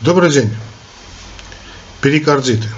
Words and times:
Добрый 0.00 0.30
день. 0.30 0.54
Перикардиты. 2.00 2.68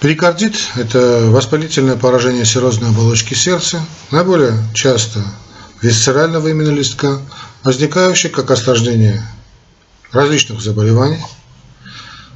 Перикардит– 0.00 0.56
это 0.76 1.22
воспалительное 1.30 1.96
поражение 1.96 2.44
серозной 2.44 2.90
оболочки 2.90 3.32
сердца, 3.32 3.82
наиболее 4.10 4.52
часто 4.74 5.24
висцерального 5.80 6.48
именно 6.48 6.68
листка, 6.68 7.18
возникающее 7.64 8.30
как 8.30 8.50
осложнение 8.50 9.26
различных 10.12 10.60
заболеваний, 10.60 11.22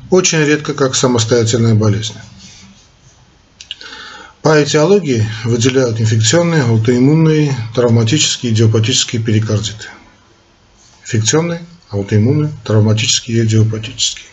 очень 0.08 0.38
редко 0.42 0.72
как 0.72 0.94
самостоятельная 0.94 1.74
болезнь. 1.74 2.14
По 4.40 4.60
этиологии 4.62 5.28
выделяют 5.44 6.00
инфекционные, 6.00 6.62
аутоиммунные, 6.62 7.54
травматические, 7.74 8.54
идиопатические 8.54 9.20
перикардиты. 9.20 9.88
Инфекционные, 11.02 11.62
аутоиммунные, 11.92 12.52
травматические 12.64 13.38
и 13.38 13.44
идиопатические. 13.44 14.26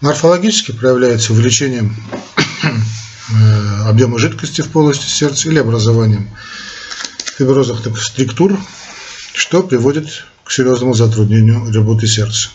Морфологически 0.00 0.72
проявляется 0.72 1.32
увеличением 1.32 1.96
э, 2.64 3.82
объема 3.86 4.18
жидкости 4.18 4.62
в 4.62 4.68
полости 4.70 5.06
сердца 5.06 5.48
или 5.48 5.58
образованием 5.58 6.28
фиброзных 7.36 7.80
структур, 8.02 8.58
что 9.34 9.62
приводит 9.62 10.24
к 10.44 10.50
серьезному 10.50 10.94
затруднению 10.94 11.72
работы 11.72 12.06
сердца. 12.06 12.50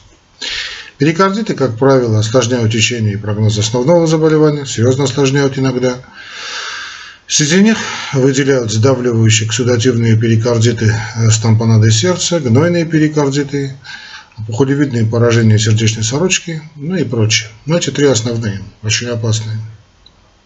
Перикардиты, 0.97 1.53
как 1.53 1.77
правило, 1.77 2.19
осложняют 2.19 2.71
течение 2.71 3.13
и 3.13 3.17
прогноз 3.17 3.57
основного 3.57 4.07
заболевания, 4.07 4.65
серьезно 4.65 5.03
осложняют 5.03 5.57
иногда. 5.57 5.95
Среди 7.27 7.61
них 7.61 7.77
выделяют 8.13 8.71
сдавливающие 8.71 9.49
эксудативные 9.49 10.15
перикардиты 10.15 10.95
с 11.17 11.37
тампонадой 11.39 11.91
сердца, 11.91 12.39
гнойные 12.39 12.85
перикардиты, 12.85 13.75
пухолевидные 14.47 15.05
поражения 15.05 15.59
сердечной 15.59 16.05
сорочки, 16.05 16.61
ну 16.77 16.95
и 16.95 17.03
прочее. 17.03 17.49
Но 17.65 17.77
эти 17.77 17.89
три 17.89 18.07
основные, 18.07 18.61
очень 18.81 19.09
опасные. 19.09 19.57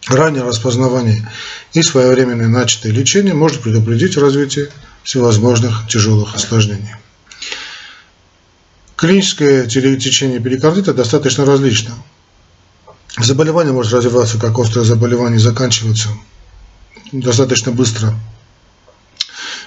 Раннее 0.08 0.42
распознавание 0.42 1.24
и 1.72 1.82
своевременное 1.82 2.48
начатое 2.48 2.90
лечение 2.90 3.34
может 3.34 3.60
предупредить 3.60 4.16
развитие 4.16 4.68
всевозможных 5.04 5.86
тяжелых 5.88 6.34
осложнений. 6.34 6.96
Клиническое 8.96 9.66
течение 9.66 10.40
перикардита 10.40 10.92
достаточно 10.92 11.44
различно. 11.44 11.94
Заболевание 13.18 13.72
может 13.72 13.92
развиваться 13.92 14.38
как 14.38 14.58
острое 14.58 14.84
заболевание 14.84 15.36
и 15.36 15.40
заканчиваться 15.40 16.08
достаточно 17.12 17.72
быстро 17.72 18.14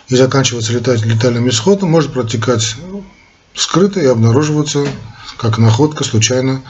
и 0.07 0.15
заканчиваться 0.15 0.73
летальным 0.73 1.49
исходом, 1.49 1.91
может 1.91 2.13
протекать 2.13 2.75
скрыто 3.53 3.99
и 3.99 4.05
обнаруживаться 4.05 4.85
как 5.37 5.57
находка 5.57 6.03
случайно, 6.03 6.61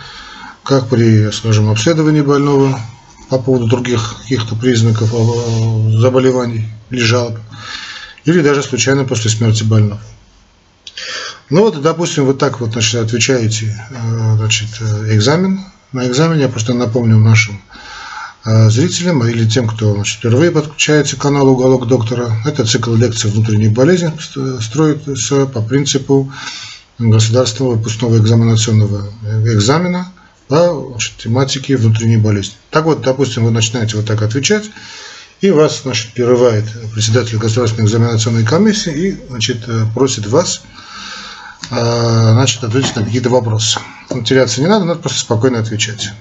как 0.63 0.89
при, 0.89 1.31
скажем, 1.31 1.69
обследовании 1.69 2.21
больного 2.21 2.79
по 3.29 3.39
поводу 3.39 3.67
других 3.67 4.17
каких-то 4.21 4.55
признаков 4.55 5.09
заболеваний 5.99 6.65
или 6.89 7.01
жалоб, 7.01 7.39
или 8.23 8.41
даже 8.41 8.63
случайно 8.63 9.03
после 9.03 9.29
смерти 9.29 9.63
больного. 9.63 9.99
Ну 11.49 11.61
вот, 11.61 11.79
допустим, 11.81 12.25
вы 12.25 12.33
так 12.33 12.59
вот 12.59 12.71
значит, 12.71 12.95
отвечаете 12.95 13.79
э, 13.91 14.35
значит, 14.37 14.69
э, 14.79 15.15
экзамен. 15.15 15.59
На 15.91 16.07
экзамене 16.07 16.43
я 16.43 16.49
просто 16.49 16.73
напомню 16.73 17.19
нашим 17.19 17.61
зрителям 18.45 19.25
или 19.27 19.49
тем, 19.49 19.67
кто 19.67 19.93
значит, 19.95 20.19
впервые 20.19 20.51
подключается 20.51 21.15
к 21.15 21.21
каналу 21.21 21.53
«Уголок 21.53 21.87
доктора». 21.87 22.31
Это 22.45 22.63
цикл 22.65 22.93
лекций 22.93 23.31
внутренних 23.31 23.73
болезней 23.73 24.11
строится 24.61 25.47
по 25.47 25.61
принципу 25.61 26.31
государственного 26.99 27.75
выпускного 27.75 28.17
экзаменационного 28.17 29.09
экзамена 29.45 30.11
по 30.47 30.89
значит, 30.91 31.17
тематике 31.17 31.75
внутренней 31.75 32.17
болезни. 32.17 32.53
Так 32.69 32.85
вот, 32.85 33.01
допустим, 33.01 33.45
вы 33.45 33.51
начинаете 33.51 33.97
вот 33.97 34.05
так 34.05 34.21
отвечать, 34.21 34.65
и 35.41 35.49
вас 35.49 35.81
значит, 35.81 36.13
прерывает 36.13 36.65
председатель 36.93 37.37
государственной 37.37 37.85
экзаменационной 37.85 38.45
комиссии 38.45 38.93
и 38.93 39.17
значит, 39.27 39.65
просит 39.93 40.27
вас 40.27 40.61
а, 41.71 42.33
значит, 42.33 42.63
ответить 42.63 42.95
на 42.95 43.03
какие-то 43.03 43.29
вопросы. 43.29 43.79
Теряться 44.23 44.61
не 44.61 44.67
надо, 44.67 44.85
надо 44.85 44.99
просто 44.99 45.19
спокойно 45.19 45.59
отвечать. 45.59 46.11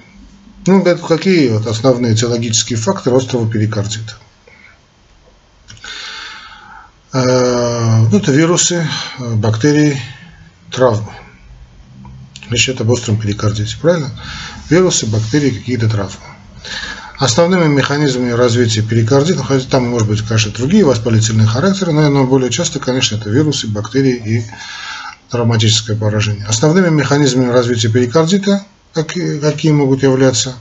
Ну, 0.67 0.83
какие 0.83 1.49
вот 1.49 1.67
основные 1.67 2.15
теологические 2.15 2.77
факторы 2.77 3.17
острого 3.17 3.47
перикардита? 3.49 4.15
Ну, 7.13 8.17
это 8.17 8.31
вирусы, 8.31 8.87
бактерии, 9.19 10.01
травмы. 10.71 11.11
Речь 12.49 12.67
идет 12.67 12.81
об 12.81 12.89
остром 12.89 13.17
перикардите, 13.19 13.77
правильно? 13.81 14.11
Вирусы, 14.69 15.05
бактерии, 15.05 15.51
какие-то 15.51 15.87
травмы. 15.87 16.17
Основными 17.19 17.67
механизмами 17.67 18.31
развития 18.31 18.81
перикардита, 18.81 19.43
хотя 19.43 19.65
там 19.69 19.87
может 19.87 20.07
быть, 20.07 20.21
конечно, 20.23 20.51
другие 20.51 20.83
воспалительные 20.83 21.47
характеры, 21.47 21.93
но 21.93 22.25
более 22.25 22.49
часто, 22.49 22.79
конечно, 22.79 23.15
это 23.15 23.29
вирусы, 23.29 23.67
бактерии 23.67 24.15
и 24.15 24.43
травматическое 25.29 25.95
поражение. 25.95 26.45
Основными 26.45 26.89
механизмами 26.89 27.51
развития 27.51 27.89
перикардита, 27.89 28.65
какие 29.03 29.71
могут 29.71 30.03
являться, 30.03 30.55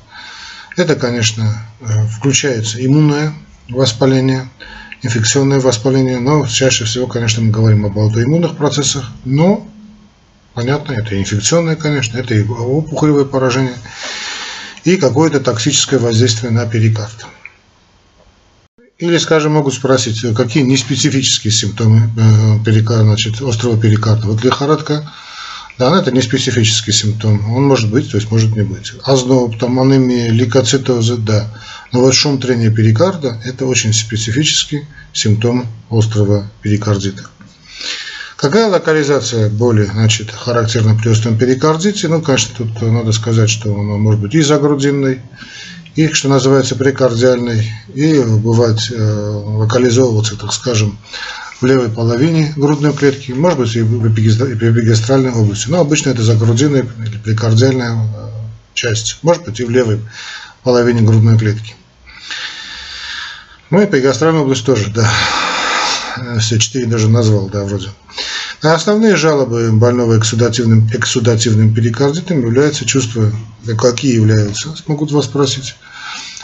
это, 0.76 0.96
конечно, 0.96 1.66
э, 1.80 2.06
включается 2.08 2.84
иммунное 2.84 3.32
воспаление, 3.68 4.48
инфекционное 5.02 5.60
воспаление, 5.60 6.18
но 6.18 6.46
чаще 6.46 6.84
всего, 6.84 7.06
конечно, 7.06 7.42
мы 7.42 7.50
говорим 7.50 7.86
об 7.86 7.98
аутоиммунных 7.98 8.56
процессах, 8.56 9.10
но 9.24 9.68
Понятно, 10.54 10.92
это 10.92 11.18
инфекционное, 11.18 11.74
конечно, 11.74 12.16
это 12.16 12.32
и 12.32 12.44
опухолевое 12.44 13.24
поражение, 13.24 13.76
и 14.84 14.96
какое-то 14.96 15.40
токсическое 15.40 15.98
воздействие 15.98 16.52
на 16.52 16.64
перикард. 16.64 17.26
Или, 18.98 19.18
скажем, 19.18 19.54
могут 19.54 19.74
спросить, 19.74 20.24
какие 20.36 20.62
неспецифические 20.62 21.52
симптомы 21.52 22.08
э, 22.16 22.64
перикарда, 22.64 23.02
значит, 23.02 23.42
острого 23.42 23.76
перикарда. 23.76 24.28
Вот 24.28 24.44
лихорадка, 24.44 25.10
да, 25.78 25.98
это 25.98 26.12
неспецифический 26.12 26.92
симптом. 26.92 27.52
Он 27.52 27.64
может 27.64 27.90
быть, 27.90 28.10
то 28.10 28.16
есть 28.16 28.30
может 28.30 28.54
не 28.54 28.62
быть. 28.62 28.92
Озноб, 29.02 29.58
там, 29.58 29.80
анемия, 29.80 30.30
лейкоцитозы, 30.30 31.16
да. 31.16 31.50
Но 31.92 32.00
вот 32.00 32.14
шум 32.14 32.40
трения 32.40 32.70
перикарда– 32.70 33.40
это 33.44 33.66
очень 33.66 33.92
специфический 33.92 34.86
симптом 35.12 35.66
острого 35.90 36.48
перикардита. 36.62 37.24
Какая 38.36 38.68
локализация 38.68 39.48
боли 39.48 39.84
значит, 39.84 40.30
характерна 40.30 40.94
при 40.96 41.08
остром 41.08 41.38
перикардите? 41.38 42.08
Ну, 42.08 42.20
конечно, 42.20 42.54
тут 42.56 42.82
надо 42.82 43.12
сказать, 43.12 43.48
что 43.48 43.72
она 43.72 43.96
может 43.96 44.20
быть 44.20 44.34
и 44.34 44.42
загрудинной, 44.42 45.22
и, 45.96 46.08
что 46.08 46.28
называется, 46.28 46.76
прикардиальной, 46.76 47.72
и 47.94 48.20
бывает 48.20 48.78
э, 48.90 48.96
локализовываться, 48.96 50.36
так 50.36 50.52
скажем, 50.52 50.98
в 51.64 51.66
левой 51.66 51.88
половине 51.88 52.52
грудной 52.56 52.92
клетки, 52.92 53.32
может 53.32 53.58
быть 53.58 53.74
и 53.74 53.80
в 53.80 54.06
эпигастральной 54.06 55.32
области. 55.32 55.70
Но 55.70 55.80
обычно 55.80 56.10
это 56.10 56.22
загрудинная 56.22 56.86
или 57.06 57.16
прикардиальная 57.16 57.94
э, 57.94 58.28
часть, 58.74 59.16
может 59.22 59.44
быть 59.44 59.60
и 59.60 59.64
в 59.64 59.70
левой 59.70 60.00
половине 60.62 61.00
грудной 61.00 61.38
клетки. 61.38 61.74
Ну 63.70 63.80
и 63.80 63.86
эпигастральная 63.86 64.42
область 64.42 64.66
тоже, 64.66 64.90
да. 64.90 65.10
Все 66.38 66.58
четыре 66.58 66.84
даже 66.84 67.08
назвал, 67.08 67.48
да, 67.48 67.64
вроде. 67.64 67.88
А 68.62 68.74
основные 68.74 69.16
жалобы 69.16 69.72
больного 69.72 70.18
эксудативным, 70.18 70.86
эксудативным 70.92 71.74
перикардитом 71.74 72.40
являются 72.40 72.84
чувства, 72.84 73.32
какие 73.78 74.16
являются, 74.16 74.74
могут 74.86 75.12
вас 75.12 75.24
спросить, 75.24 75.76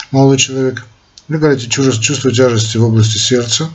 молодой 0.09 0.39
человек. 0.39 0.83
Вы 1.27 1.37
говорите, 1.37 1.69
чувство 1.69 2.31
тяжести 2.31 2.77
в 2.77 2.83
области 2.83 3.19
сердца, 3.19 3.69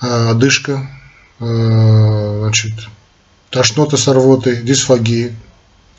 одышка, 0.00 0.88
а, 1.38 2.40
значит, 2.42 2.72
тошнота 3.50 3.96
с 3.96 4.08
рвотой, 4.08 4.62
дисфагия. 4.62 5.34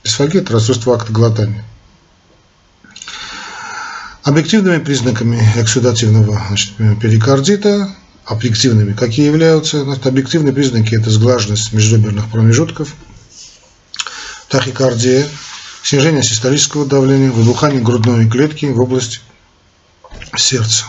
Дисфагия– 0.03 0.41
это 0.43 0.53
расстройство 0.53 0.95
акта 0.95 1.11
глотания. 1.11 1.63
Объективными 4.23 4.83
признаками 4.83 5.37
эксудативного 5.55 6.41
значит, 6.47 6.75
перикардита 6.99 7.89
объективными. 8.25 8.93
Какие 8.93 9.27
являются? 9.27 9.83
Значит, 9.83 10.07
объективные 10.07 10.53
признаки– 10.53 10.95
это 10.99 11.09
сглаженность 11.09 11.73
межреберных 11.73 12.29
промежутков, 12.29 12.93
тахикардия, 14.47 15.27
снижение 15.83 16.23
систолического 16.23 16.85
давления, 16.85 17.31
выбухание 17.31 17.81
грудной 17.81 18.29
клетки 18.29 18.65
в 18.65 18.79
области 18.79 19.19
сердца. 20.35 20.85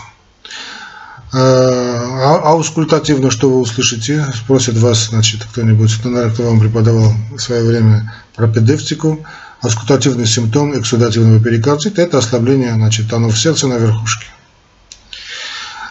А, 1.33 1.39
а 1.39 2.51
аускультативно 2.51 3.31
что 3.31 3.49
вы 3.49 3.59
услышите? 3.59 4.23
Спросит 4.35 4.77
вас, 4.77 5.07
значит, 5.09 5.43
кто-нибудь, 5.43 5.91
кто 5.95 6.43
вам 6.43 6.59
преподавал 6.59 7.13
в 7.31 7.39
свое 7.39 7.63
время 7.63 8.13
пропедевтику. 8.35 9.25
Аускультативный 9.61 10.27
симптом 10.27 10.79
эксудативного 10.79 11.39
перикардита– 11.39 12.01
это 12.03 12.19
ослабление, 12.19 12.73
значит, 12.73 13.09
тонов 13.09 13.37
сердца 13.37 13.67
на 13.67 13.77
верхушке. 13.77 14.27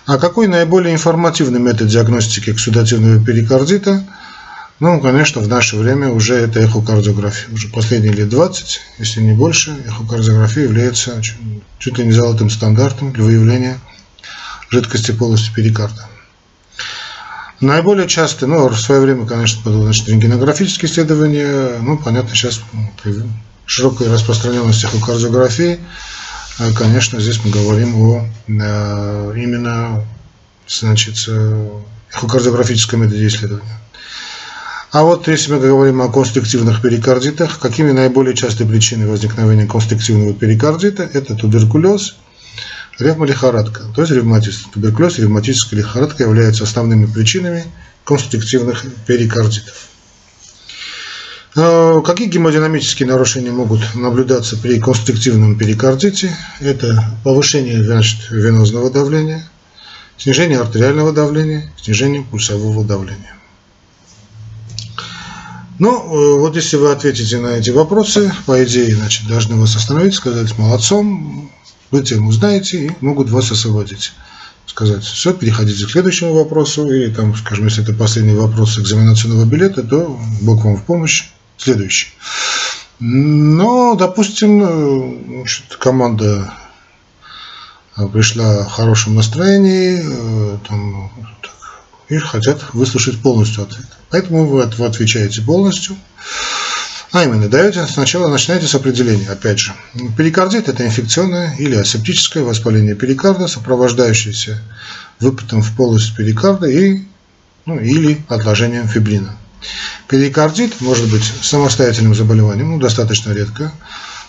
А 0.07 0.19
какой 0.19 0.47
наиболее 0.47 0.95
информативный 0.95 1.59
метод 1.59 1.89
диагностики 1.89 2.51
эксудативного 2.51 3.25
перикардита? 3.25 4.05
Ну, 4.79 5.01
конечно, 5.01 5.41
в 5.41 5.49
наше 5.49 5.77
время 5.77 6.11
уже 6.11 6.35
это 6.35 6.61
эхокардиография. 6.61 7.53
Уже 7.53 7.69
последние 7.69 8.13
лет 8.13 8.29
20, 8.29 8.81
если 8.99 9.21
не 9.21 9.33
больше, 9.33 9.77
эхокардиография 9.87 10.65
является 10.65 11.21
чуть 11.79 11.99
ли 11.99 12.05
не 12.05 12.13
золотым 12.13 12.51
стандартом 12.51 13.13
для 13.13 13.25
выявления 13.25 13.81
жидкости 14.73 15.13
полости 15.13 15.53
перикарда. 15.55 16.09
Наиболее 17.61 18.09
часто, 18.09 18.47
ну, 18.49 18.69
в 18.69 18.81
свое 18.81 19.01
время, 19.01 19.27
конечно, 19.27 19.63
было 19.63 19.85
значит, 19.85 20.09
рентгенографические 20.09 20.91
исследования, 20.91 21.79
ну, 21.81 21.97
понятно, 21.97 22.35
сейчас 22.35 22.61
при 23.03 23.23
широкой 23.67 24.09
распространенности 24.11 24.87
эхокардиографии, 24.87 25.79
э, 26.59 26.73
конечно, 26.73 27.21
здесь 27.21 27.41
мы 27.45 27.53
говорим 27.53 27.95
о 27.97 28.27
э, 28.49 29.35
именно, 29.37 30.05
значит, 30.67 31.15
э, 31.29 31.71
эхокардиографическом 32.13 33.03
методе 33.03 33.29
исследования. 33.29 33.79
А 34.91 35.05
вот 35.05 35.29
если 35.29 35.53
мы 35.53 35.61
говорим 35.61 36.03
о 36.03 36.09
конструктивных 36.09 36.83
перикардитах, 36.83 37.59
какими 37.61 37.93
наиболее 37.93 38.35
частые 38.35 38.69
причины 38.69 39.07
возникновения 39.07 39.67
конструктивного 39.67 40.35
перикардита? 40.35 41.05
Это 41.05 41.35
туберкулез, 41.35 42.17
ревмолихорадка, 43.03 43.83
то 43.95 44.03
есть 44.03 44.13
ревматизм. 44.13 44.71
Туберкулез 44.73 45.19
и 45.19 45.23
ревматическая 45.23 45.81
лихорадка 45.81 46.23
являются 46.23 46.65
основными 46.65 47.07
причинами 47.07 47.65
конструктивных 48.05 48.85
перикардитов. 49.07 49.89
А, 51.55 52.01
какие 52.01 52.29
гемодинамические 52.29 53.09
нарушения 53.09 53.51
могут 53.51 53.95
наблюдаться 53.95 54.57
при 54.57 54.81
конструктивном 54.81 55.59
перикардите? 55.59 56.35
Это 56.61 57.05
повышение 57.25 57.85
значит, 57.85 58.31
венозного 58.31 58.91
давления, 58.91 59.47
снижение 60.17 60.61
артериального 60.61 61.13
давления, 61.13 61.71
снижение 61.77 62.23
пульсового 62.23 62.85
давления. 62.85 63.35
Ну, 65.79 65.91
э, 65.91 66.39
вот 66.39 66.55
если 66.55 66.77
вы 66.77 66.93
ответите 66.93 67.39
на 67.39 67.49
эти 67.49 67.71
вопросы, 67.71 68.33
по 68.47 68.63
идее, 68.65 68.95
значит, 68.95 69.27
должны 69.27 69.57
вас 69.57 69.75
остановить, 69.75 70.15
сказать 70.15 70.57
молодцом, 70.57 71.51
вы 71.93 72.03
тему 72.03 72.33
знаете 72.33 72.87
и 72.87 72.91
могут 73.01 73.31
вас 73.31 73.53
освободить. 73.53 74.13
Сказать, 74.67 75.05
все, 75.05 75.35
переходите 75.35 75.87
к 75.87 75.91
следующему 75.91 76.33
вопросу, 76.35 76.91
или 76.91 77.13
там, 77.13 77.37
скажем, 77.37 77.67
если 77.67 77.83
это 77.83 77.93
последний 77.93 78.35
вопрос 78.35 78.79
экзаменационного 78.79 79.45
билета, 79.45 79.83
то 79.83 80.19
Бог 80.41 80.65
вам 80.65 80.77
в 80.77 80.85
помощь, 80.85 81.29
следующий. 81.59 82.09
Но, 82.99 83.95
допустим, 83.95 84.63
э, 84.63 85.37
значит, 85.37 85.77
команда 85.77 86.55
э, 87.97 88.07
пришла 88.07 88.65
в 88.65 88.71
хорошем 88.71 89.17
настроении, 89.17 90.01
там, 90.67 91.11
и 92.09 92.17
хотят 92.19 92.73
выслушать 92.73 93.21
полностью 93.21 93.65
ответ. 93.65 93.87
Поэтому 94.11 94.47
вы 94.47 94.63
отвечаете 94.63 95.43
полностью. 95.43 95.97
А 97.13 97.25
именно, 97.25 97.47
даете, 97.47 97.87
сначала 97.87 98.29
начинаете 98.29 98.67
с 98.67 98.75
определения, 98.75 99.29
опять 99.29 99.59
же. 99.59 99.75
Перикардит– 100.17 100.69
это 100.71 100.87
инфекционное 100.87 101.55
или 101.59 101.75
асептическое 101.75 102.43
воспаление 102.43 102.95
перикарда, 102.95 103.49
сопровождающееся 103.49 104.59
выпадом 105.21 105.61
в 105.61 105.77
полость 105.77 106.17
перикарда 106.17 106.69
и, 106.69 107.03
ну, 107.67 107.79
или 107.79 108.25
отложением 108.29 108.89
фибрина. 108.89 109.37
Перикардит 110.09 110.81
может 110.81 111.11
быть 111.11 111.23
самостоятельным 111.43 112.15
заболеванием, 112.15 112.71
ну, 112.71 112.81
достаточно 112.81 113.33
редко, 113.33 113.73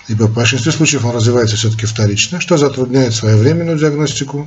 ибо 0.10 0.26
в 0.26 0.34
большинстве 0.34 0.74
случаев 0.74 1.06
он 1.06 1.16
развивается 1.16 1.56
все-таки 1.56 1.86
вторично, 1.86 2.42
что 2.42 2.58
затрудняет 2.58 3.16
своевременную 3.16 3.80
диагностику, 3.80 4.46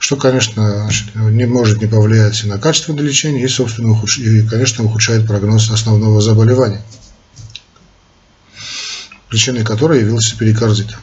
что, 0.00 0.16
конечно, 0.16 0.90
не 1.14 1.46
может 1.46 1.80
не 1.80 1.86
повлиять 1.86 2.44
на 2.44 2.58
качество 2.58 2.92
лечения 2.94 3.44
и, 3.44 3.48
собственно, 3.48 3.92
ухудш... 3.92 4.18
и, 4.18 4.42
конечно, 4.42 4.82
ухудшает 4.82 5.24
прогноз 5.26 5.70
основного 5.70 6.20
заболевания, 6.20 6.82
причиной 9.28 9.64
которой 9.64 10.00
явился 10.00 10.36
перикардит. 10.36 10.96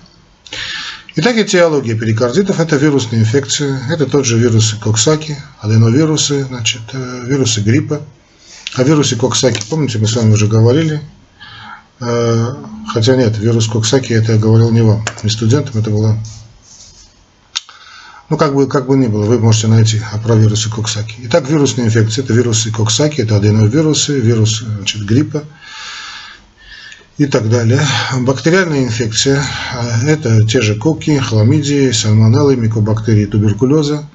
Итак, 1.18 1.38
этиология 1.38 1.96
перикардитов– 1.96 2.60
это 2.62 2.76
вирусные 2.76 3.22
инфекции, 3.22 3.80
это 3.90 4.06
тот 4.06 4.26
же 4.26 4.38
вирусы 4.38 4.78
Коксаки, 4.78 5.38
аденовирусы, 5.62 6.44
значит, 6.44 6.82
э, 6.92 7.22
вирусы 7.26 7.62
гриппа. 7.62 8.02
О 8.76 8.84
вирусе 8.84 9.16
Коксаки, 9.16 9.64
помните, 9.70 9.98
мы 9.98 10.08
с 10.08 10.16
вами 10.16 10.34
уже 10.34 10.48
говорили, 10.48 11.02
э, 12.02 12.56
хотя 12.92 13.16
нет, 13.16 13.38
вирус 13.38 13.68
Коксаки, 13.70 14.12
это 14.12 14.34
я 14.34 14.38
говорил 14.38 14.72
не 14.72 14.82
вам, 14.82 15.06
не 15.24 15.30
студентам, 15.30 15.80
это 15.80 15.90
было 15.90 16.20
ну, 18.28 18.38
как 18.38 18.56
бы, 18.56 18.68
как 18.68 18.88
бы 18.88 18.98
ни 18.98 19.08
было, 19.08 19.24
вы 19.24 19.40
можете 19.40 19.68
найти 19.68 20.02
про 20.24 20.36
вирусы 20.36 20.70
Коксаки. 20.70 21.16
Итак, 21.24 21.48
вирусные 21.48 21.88
инфекции– 21.88 22.24
это 22.24 22.34
вирусы 22.34 22.72
Коксаки, 22.72 23.22
это 23.22 23.38
аденовирусы, 23.38 24.20
вирус 24.20 24.64
значит, 24.66 25.06
гриппа 25.06 25.44
и 27.18 27.26
так 27.26 27.50
далее. 27.50 27.82
Бактериальная 28.20 28.84
инфекция– 28.84 29.44
это 30.06 30.46
те 30.46 30.62
же 30.62 30.76
коки, 30.76 31.18
хламидии, 31.18 31.92
сальмонеллы, 31.92 32.56
микобактерии 32.56 33.26
туберкулеза. 33.26 34.08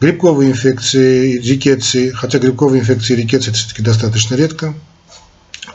Грибковые 0.00 0.50
инфекции, 0.50 1.38
рикетции, 1.38 2.10
хотя 2.10 2.38
грибковые 2.38 2.82
инфекции 2.82 3.14
и 3.14 3.22
рикетции 3.22 3.52
все-таки 3.52 3.82
достаточно 3.82 4.34
редко. 4.34 4.74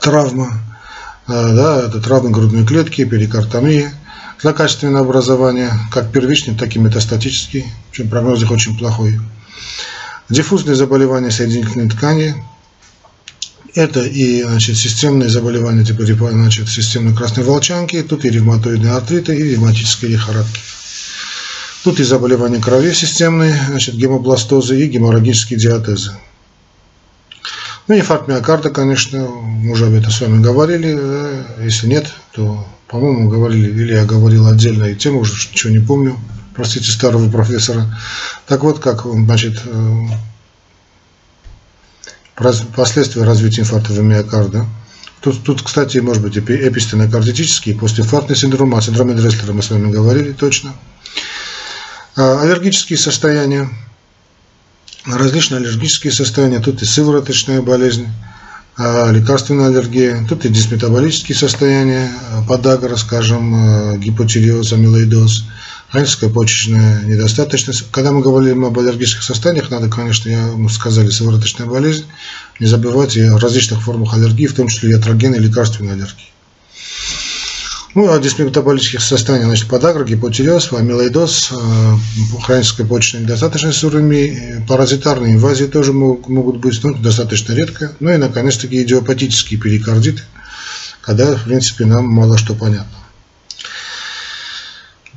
Травма, 0.02 0.62
да, 1.28 1.84
это 1.88 2.00
травмы 2.00 2.30
грудной 2.32 2.66
клетки, 2.66 3.06
перикартомия– 3.06 3.94
злокачественное 4.42 5.02
образование, 5.02 5.72
как 5.92 6.12
первичный, 6.12 6.56
так 6.56 6.76
и 6.76 6.80
метастатический, 6.80 7.66
причем 7.92 8.10
прогноз 8.10 8.42
их 8.42 8.52
очень 8.52 8.78
плохой. 8.78 9.20
Диффузные 10.30 10.76
заболевания 10.76 11.32
соединительной 11.32 11.90
ткани, 11.90 12.36
это 13.76 14.04
и 14.04 14.44
значит, 14.44 14.78
системные 14.78 15.30
заболевания 15.30 15.84
типа 15.84 16.06
значит, 16.06 16.70
системной 16.70 17.16
красной 17.16 17.44
волчанки, 17.44 18.02
тут 18.04 18.26
и 18.26 18.30
ревматоидные 18.30 18.94
артриты, 18.94 19.36
и 19.36 19.44
ревматические 19.44 20.12
лихорадки. 20.12 20.60
Тут 21.84 22.00
и 22.00 22.04
заболевания 22.04 22.60
крови 22.60 22.94
системные, 22.94 23.58
значит, 23.70 23.96
гемобластозы 23.96 24.80
и 24.80 24.88
геморрагические 24.88 25.60
диатезы. 25.60 26.12
Ну, 27.88 27.96
инфаркт 27.98 28.28
миокарда, 28.28 28.70
конечно, 28.70 29.28
мы 29.28 29.72
уже 29.72 29.88
об 29.88 29.94
этом 29.94 30.12
с 30.12 30.22
вами 30.22 30.44
говорили. 30.44 31.00
Если 31.64 31.88
нет, 31.88 32.14
то 32.34 32.68
по-моему, 32.90 33.30
говорили, 33.30 33.70
или 33.70 33.94
я 33.94 34.04
говорил 34.04 34.48
отдельно 34.48 34.86
и 34.86 34.96
тему, 34.96 35.20
уже 35.20 35.34
ничего 35.52 35.72
не 35.72 35.80
помню, 35.80 36.20
простите 36.56 36.92
старого 36.92 37.30
профессора. 37.30 37.86
Так 38.48 38.64
вот, 38.64 38.80
как, 38.80 39.06
значит, 39.06 39.62
э, 39.64 39.94
последствия 42.40 43.24
развития 43.24 43.62
инфаркта 43.62 44.02
миокарда. 44.02 44.66
Тут, 45.22 45.44
тут, 45.44 45.62
кстати, 45.62 45.98
может 45.98 46.24
быть 46.24 46.38
эпистенокардитический, 46.38 47.76
постинфарктный 47.76 48.38
синдром, 48.38 48.74
о 48.74 48.82
синдроме 48.82 49.14
Дресслера 49.14 49.52
мы 49.52 49.62
с 49.62 49.70
вами 49.70 49.92
говорили 49.92 50.32
точно. 50.32 50.74
А, 52.16 52.42
аллергические 52.42 52.98
состояния, 52.98 53.70
различные 55.06 55.58
аллергические 55.60 56.14
состояния, 56.14 56.60
тут 56.60 56.82
и 56.82 56.86
сывороточная 56.86 57.62
болезнь, 57.62 58.08
а, 58.78 59.12
лекарственная 59.12 59.68
аллергия, 59.68 60.26
тут 60.30 60.46
и 60.46 60.50
дисметаболические 60.50 61.36
состояния, 61.38 62.10
а, 62.32 62.42
подагра, 62.44 62.96
скажем, 62.96 63.54
а, 63.56 63.98
гипотиреоз, 63.98 64.72
амилоидоз, 64.72 65.44
хроническая 65.92 66.30
почечная 66.30 67.02
недостаточность. 67.04 67.86
Когда 67.92 68.12
мы 68.12 68.22
говорили 68.22 68.54
об 68.54 68.78
аллергических 68.78 69.24
состояниях, 69.24 69.72
надо, 69.72 69.90
конечно, 69.90 70.30
я, 70.30 70.42
мы 70.56 70.70
сказали, 70.70 71.10
сывороточная 71.10 71.68
болезнь, 71.68 72.06
не 72.60 72.68
забывайте 72.68 73.30
о 73.32 73.40
различных 73.40 73.82
формах 73.82 74.14
аллергии, 74.14 74.48
в 74.48 74.54
том 74.54 74.68
числе 74.68 74.92
и 74.92 74.94
атрогенной 74.94 75.38
и 75.38 75.42
лекарственной 75.42 75.94
аллергии. 75.94 76.30
Ну, 77.96 78.14
о 78.14 78.20
дисметаболических 78.20 79.02
состояниях, 79.02 79.48
значит, 79.48 79.68
подагра, 79.68 80.04
гипотиреоз, 80.06 80.72
амилоидоз, 80.72 81.52
э, 81.52 81.96
хроническая 82.44 82.86
почечная 82.86 83.22
недостаточность 83.22 83.84
уровней, 83.84 84.64
паразитарные 84.68 85.34
инвазии 85.34 85.66
тоже 85.66 85.92
могут 85.92 86.58
быть, 86.58 86.84
но 86.84 86.94
достаточно 86.94 87.54
редко. 87.54 87.94
Ну 88.00 88.14
и, 88.14 88.18
наконец-таки, 88.18 88.84
идиопатические 88.84 89.60
перикардиты, 89.60 90.22
когда, 91.02 91.36
в 91.36 91.46
принципе, 91.46 91.86
нам 91.86 92.06
мало 92.06 92.38
что 92.38 92.54
понятно. 92.54 92.96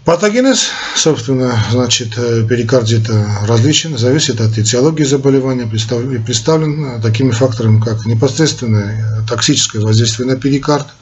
Патогенез, 0.04 0.68
собственно, 0.96 1.56
значит, 1.70 2.14
э, 2.16 2.44
перикардита 2.48 3.38
различен, 3.46 3.96
зависит 3.96 4.40
от 4.40 4.58
этиологии 4.58 5.04
заболевания, 5.04 5.66
представлен 5.66 6.84
э, 6.84 7.00
такими 7.00 7.30
факторами, 7.30 7.80
как 7.80 8.04
непосредственное 8.04 9.24
токсическое 9.28 9.80
воздействие 9.80 10.28
на 10.28 10.36
перикард– 10.36 10.88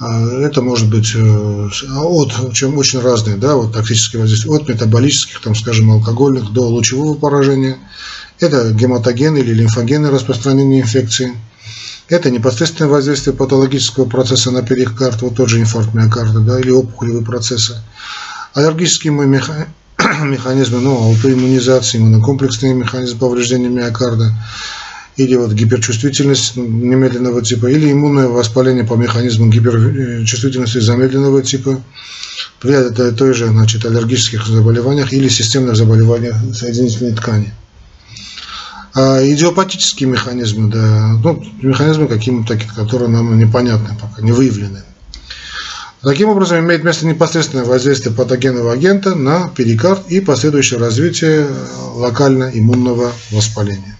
это 0.00 0.60
может 0.60 0.90
быть 0.90 1.12
э, 1.14 1.68
от, 1.96 2.52
чем 2.52 2.76
очень 2.78 3.00
разные, 3.00 3.36
да, 3.36 3.54
вот 3.54 3.72
токсические 3.72 4.22
воздействия, 4.22 4.54
от 4.56 4.68
метаболических, 4.68 5.40
там, 5.40 5.54
скажем, 5.54 5.90
алкогольных 5.90 6.52
до 6.52 6.62
лучевого 6.62 7.14
поражения. 7.14 7.78
Это 8.40 8.72
гематогены 8.72 9.38
или 9.38 9.54
лимфогены 9.54 10.10
распространения 10.10 10.80
инфекции. 10.80 11.34
Это 12.08 12.30
непосредственное 12.30 12.90
воздействие 12.90 13.34
патологического 13.34 14.04
процесса 14.04 14.50
на 14.50 14.62
перикард, 14.62 15.22
вот 15.22 15.36
тот 15.36 15.48
же 15.48 15.60
инфаркт 15.60 15.94
миокарда, 15.94 16.40
да, 16.40 16.60
или 16.60 16.70
опухолевые 16.70 17.24
процессы. 17.24 17.80
Аллергические 18.52 19.12
механизмы, 20.22 20.80
ну, 20.80 20.96
аутоиммунизации, 20.96 21.98
иммунокомплексные 21.98 22.74
механизмы 22.74 23.18
повреждения 23.18 23.68
миокарда. 23.68 24.32
или 25.16 25.36
вот 25.36 25.52
гиперчувствительность 25.52 26.56
немедленного 26.56 27.40
типа, 27.40 27.66
или 27.66 27.90
иммунное 27.90 28.28
воспаление 28.28 28.84
по 28.84 28.94
механизму 28.94 29.48
гиперчувствительности 29.48 30.80
замедленного 30.80 31.42
типа, 31.42 31.82
при 32.60 32.90
той 33.12 33.32
же 33.32 33.46
значит, 33.46 33.86
аллергических 33.86 34.46
заболеваниях 34.46 35.12
или 35.12 35.28
системных 35.28 35.76
заболеваниях 35.76 36.36
соединительной 36.52 37.12
ткани. 37.12 37.54
А 38.94 39.20
идиопатические 39.26 40.08
механизмы, 40.08 40.70
да, 40.70 41.18
ну, 41.22 41.44
механизмы 41.60 42.06
какие-то, 42.06 42.56
которые 42.76 43.08
нам 43.08 43.36
непонятны 43.36 43.96
пока, 44.00 44.22
не 44.22 44.30
выявлены. 44.30 44.82
Таким 46.00 46.28
образом, 46.28 46.60
имеет 46.60 46.84
место 46.84 47.06
непосредственное 47.06 47.64
воздействие 47.64 48.14
патогенного 48.14 48.72
агента 48.72 49.14
на 49.14 49.48
перикард 49.48 50.08
и 50.10 50.20
последующее 50.20 50.78
развитие 50.78 51.48
локально-иммунного 51.94 53.10
воспаления. 53.32 53.96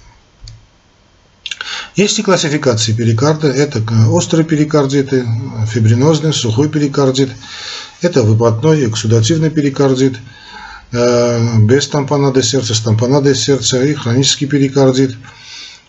Есть 1.97 2.19
и 2.19 2.23
классификации 2.23 2.93
перикарда. 2.93 3.49
Это 3.49 3.81
острые 4.11 4.45
перикардиты, 4.45 5.27
фибринозный, 5.67 6.33
сухой 6.33 6.69
перикардит. 6.69 7.31
Это 8.01 8.23
выпадной 8.23 8.89
эксудативный 8.89 9.51
перикардит, 9.51 10.15
э, 10.15 10.19
без 10.95 11.89
тампонады 11.89 12.43
сердца, 12.43 12.75
с 12.75 12.81
тампонадой 12.81 13.35
сердца 13.35 13.83
и 13.83 13.95
хронический 13.95 14.47
перикардит, 14.47 15.17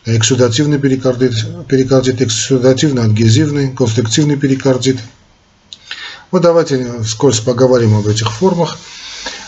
эксудативный 0.06 0.80
перикардит, 0.80 1.34
перикардит 1.68 2.22
эксудативно-адгезивный, 2.22 3.72
конструктивный 3.76 4.38
перикардит– 4.38 4.98
вот 6.36 6.42
давайте 6.42 7.02
вскользь 7.04 7.40
поговорим 7.40 7.96
об 7.96 8.08
этих 8.08 8.32
формах. 8.32 8.78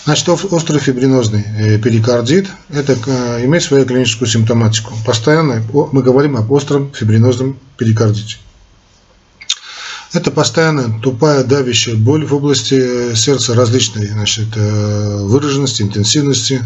Значит, 0.05 0.29
острый 0.29 0.79
фибринозный 0.79 1.43
э, 1.59 1.77
перикардит 1.79 2.47
это 2.69 2.95
э, 3.07 3.43
имеет 3.45 3.63
свою 3.63 3.85
клиническую 3.85 4.27
симптоматику. 4.27 4.93
Постоянно 5.05 5.61
мы 5.91 6.01
говорим 6.01 6.37
об 6.37 6.49
остром 6.49 6.93
фибринозном 6.93 7.59
перикардите. 7.75 8.37
Это 10.13 10.31
постоянная 10.31 10.99
тупая 10.99 11.43
давящая 11.43 11.95
боль 11.95 12.25
в 12.25 12.33
области 12.33 12.75
э, 12.75 13.15
сердца 13.15 13.53
различной 13.53 14.07
значит, 14.07 14.55
выраженности, 14.55 15.81
интенсивности. 15.81 16.63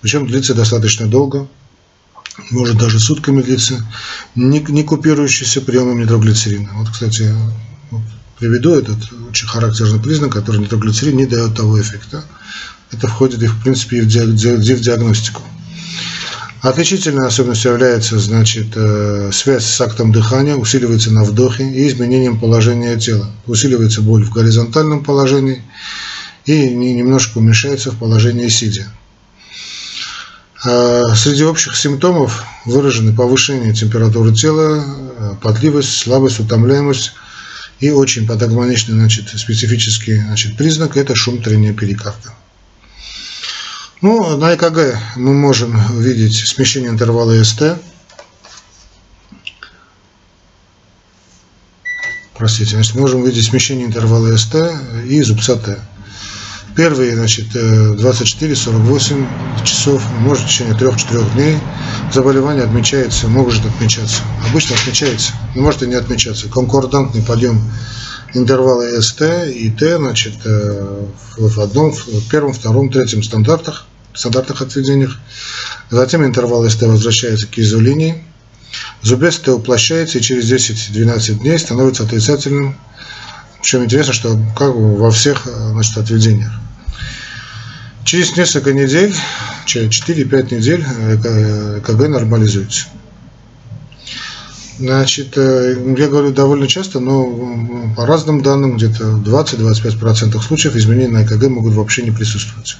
Причем 0.00 0.26
длится 0.26 0.54
достаточно 0.54 1.06
долго, 1.06 1.48
может 2.50 2.76
даже 2.76 3.00
сутками 3.00 3.40
длиться, 3.40 3.86
не, 4.34 4.60
не 4.60 4.82
купирующийся 4.82 5.62
приемом 5.62 6.00
нитроглицерина. 6.00 6.70
Вот, 6.74 6.90
кстати, 6.90 7.34
приведу 8.38 8.74
этот 8.74 8.98
очень 9.30 9.46
характерный 9.46 10.00
признак, 10.00 10.32
который 10.32 10.60
нитроглицерин 10.60 11.16
не 11.16 11.26
дает 11.26 11.56
того 11.56 11.80
эффекта. 11.80 12.24
Это 12.90 13.08
входит 13.08 13.42
и 13.42 13.46
в 13.46 13.62
принципе 13.62 13.98
и 13.98 14.00
в 14.02 14.06
диагностику. 14.06 15.42
Отличительной 16.64 17.26
особенностью 17.26 17.72
является 17.72 18.18
значит, 18.18 18.68
э, 18.74 19.30
связь 19.34 19.66
с 19.66 19.78
актом 19.82 20.12
дыхания, 20.12 20.56
усиливается 20.56 21.12
на 21.12 21.22
вдохе 21.22 21.62
и 21.62 21.86
изменением 21.86 22.40
положения 22.40 22.98
тела. 22.98 23.30
Усиливается 23.46 24.00
боль 24.00 24.24
в 24.24 24.30
горизонтальном 24.30 25.04
положении 25.04 25.62
и 26.46 26.70
немножко 26.70 27.36
уменьшается 27.36 27.90
в 27.90 27.98
положении 27.98 28.48
сидя. 28.48 28.86
Э, 30.64 31.02
среди 31.14 31.44
общих 31.44 31.76
симптомов 31.76 32.42
выражены 32.64 33.14
повышение 33.14 33.74
температуры 33.74 34.34
тела, 34.34 34.82
э, 35.18 35.34
потливость, 35.42 35.94
слабость, 35.94 36.40
утомляемость, 36.40 37.12
и 37.80 37.90
очень 37.90 38.26
патогномоничный 38.26 38.94
значит, 38.94 39.28
специфический 39.38 40.16
значит, 40.16 40.56
признак– 40.56 40.96
это 40.96 41.14
шум 41.14 41.42
трения 41.42 41.74
перикарда. 41.74 42.32
Ну, 44.06 44.36
на 44.36 44.54
ЭКГ 44.54 44.98
мы 45.16 45.32
можем 45.32 45.80
видеть 45.98 46.36
смещение 46.36 46.90
интервала 46.90 47.42
СТ. 47.42 47.78
Простите, 52.36 52.72
значит, 52.72 52.96
можем 52.96 53.22
увидеть 53.22 53.46
смещение 53.46 53.86
интервала 53.86 54.36
СТ 54.36 54.56
и 55.06 55.22
зубца 55.22 55.56
Т. 55.56 55.78
Первые, 56.76 57.14
значит, 57.14 57.46
24-48 57.56 59.26
э, 59.62 59.64
часов, 59.64 60.04
может 60.18 60.44
в 60.44 60.48
течение 60.48 60.74
3-4 60.74 61.32
дней 61.32 61.58
заболевание 62.12 62.64
отмечается, 62.64 63.26
может 63.26 63.64
отмечаться. 63.64 64.20
Обычно 64.50 64.76
отмечается, 64.76 65.32
но 65.54 65.62
может 65.62 65.82
и 65.82 65.86
не 65.86 65.94
отмечаться. 65.94 66.50
Конкордантный 66.50 67.22
подъем 67.22 67.58
интервала 68.34 69.00
СТ 69.00 69.22
и 69.48 69.70
Т, 69.70 69.96
значит, 69.96 70.34
э, 70.44 71.06
в 71.38 71.58
одном, 71.58 71.92
в 71.92 72.28
первом, 72.28 72.52
втором, 72.52 72.90
третьем 72.90 73.22
стандартах, 73.22 73.86
стандартных 74.14 74.62
отведениях. 74.62 75.18
Затем 75.90 76.24
интервал 76.24 76.68
СТ 76.68 76.82
возвращается 76.82 77.46
к 77.46 77.58
изолинии. 77.58 78.22
Зубец 79.02 79.38
Т 79.38 79.52
уплощается 79.52 80.18
и 80.18 80.22
через 80.22 80.50
10-12 80.50 81.40
дней 81.40 81.58
становится 81.58 82.04
отрицательным. 82.04 82.76
Причем 83.60 83.84
интересно, 83.84 84.12
что 84.12 84.38
как 84.56 84.74
во 84.74 85.10
всех 85.10 85.46
значит, 85.46 85.96
отведениях. 85.96 86.52
Через 88.04 88.36
несколько 88.36 88.72
недель, 88.72 89.14
через 89.64 89.90
4-5 89.90 90.54
недель 90.54 90.84
э, 90.86 91.78
ЭКГ 91.78 92.08
нормализуется. 92.08 92.86
Значит, 94.78 95.38
э, 95.38 95.76
я 95.96 96.08
говорю 96.08 96.32
довольно 96.32 96.66
часто, 96.66 97.00
но 97.00 97.94
по 97.96 98.04
разным 98.06 98.42
данным, 98.42 98.76
где-то 98.76 99.04
20-25% 99.24 100.40
случаев 100.42 100.76
изменения 100.76 101.08
на 101.08 101.24
ЭКГ 101.24 101.48
могут 101.48 101.74
вообще 101.74 102.02
не 102.02 102.10
присутствовать. 102.10 102.76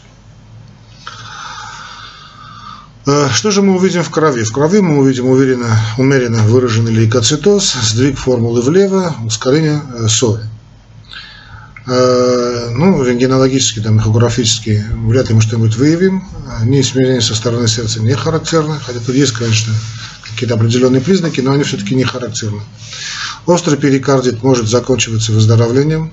Э, 3.07 3.29
что 3.33 3.51
же 3.51 3.61
мы 3.61 3.77
увидим 3.77 4.03
в 4.03 4.11
крови? 4.11 4.45
В 4.45 4.53
крови 4.53 4.81
мы 4.81 4.99
увидим 4.99 5.27
уверенно, 5.27 5.79
умеренно 5.99 6.43
выраженный 6.43 6.93
лейкоцитоз, 6.93 7.75
сдвиг 7.83 8.19
формулы 8.19 8.63
влево, 8.63 9.15
ускорение 9.27 9.83
сои. 10.09 10.41
Э, 11.87 12.71
ну, 12.71 13.05
рентгенологически, 13.05 13.81
там, 13.81 13.99
эхографически 13.99 14.83
вряд 15.07 15.29
ли 15.29 15.35
мы 15.35 15.43
что-нибудь 15.43 15.77
выявим. 15.77 16.25
Они 16.61 16.81
изменения 16.81 17.21
со 17.21 17.35
стороны 17.35 17.69
сердца 17.69 18.01
не 18.01 18.15
характерны, 18.15 18.79
хотя 18.81 19.01
тут 19.01 19.15
есть, 19.15 19.33
конечно, 19.33 19.75
какие-то 20.23 20.55
определенные 20.55 21.03
признаки, 21.03 21.43
но 21.43 21.53
они 21.53 21.65
все-таки 21.65 21.95
не 21.95 22.05
характерны. 22.05 22.63
Острый 23.45 23.77
перикардит 23.77 24.43
может 24.43 24.67
заканчиваться 24.67 25.33
выздоровлением, 25.33 26.11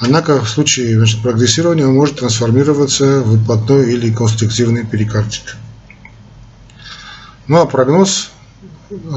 однако 0.00 0.44
в 0.44 0.50
случае 0.50 0.98
значит, 0.98 1.22
прогрессирования 1.22 1.86
он 1.86 1.94
может 1.94 2.16
трансформироваться 2.16 3.22
в 3.22 3.38
выплотной 3.38 3.94
или 3.94 4.12
конструктивный 4.12 4.84
перикардит. 4.84 5.56
Ну 7.48 7.58
а 7.58 7.66
прогноз 7.66 8.30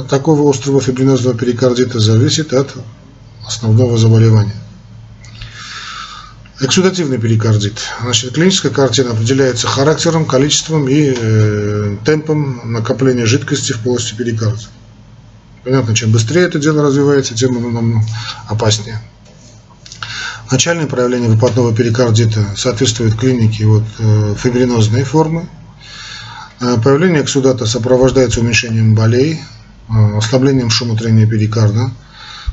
такого 0.09 0.50
острого 0.50 0.81
фибринозного 0.81 1.38
перикардита 1.38 2.00
зависит 2.00 2.53
от 2.53 2.73
основного 3.45 3.97
заболевания. 3.97 4.55
Эксудативный 6.61 7.17
перикардит. 7.17 7.79
Значит, 8.01 8.33
клиническая 8.33 8.71
картина 8.71 9.11
определяется 9.11 9.67
характером, 9.67 10.25
количеством 10.25 10.88
и 10.88 11.13
э, 11.17 11.97
темпом 12.05 12.71
накопления 12.71 13.25
жидкости 13.25 13.73
в 13.73 13.79
полости 13.79 14.13
перикарда. 14.13 14.61
Понятно, 15.63 15.95
чем 15.95 16.11
быстрее 16.11 16.43
это 16.43 16.59
дело 16.59 16.83
развивается, 16.83 17.33
тем 17.33 17.57
оно 17.57 18.01
опаснее. 18.47 19.01
Начальные 20.51 20.88
проявления 20.88 21.29
выпадного 21.29 21.73
перикардита 21.73 22.45
соответствуют 22.55 23.15
клинике 23.15 23.65
вот, 23.65 23.83
э, 23.97 24.35
фибринозной 24.38 25.03
формы. 25.03 25.50
Э, 26.61 26.77
появление 26.81 27.23
эксудата 27.23 27.65
сопровождается 27.65 28.39
уменьшением 28.39 28.93
болей, 28.93 29.39
э, 29.89 30.17
ослаблением 30.17 30.69
шумотрения 30.69 31.25
перикарда, 31.25 31.89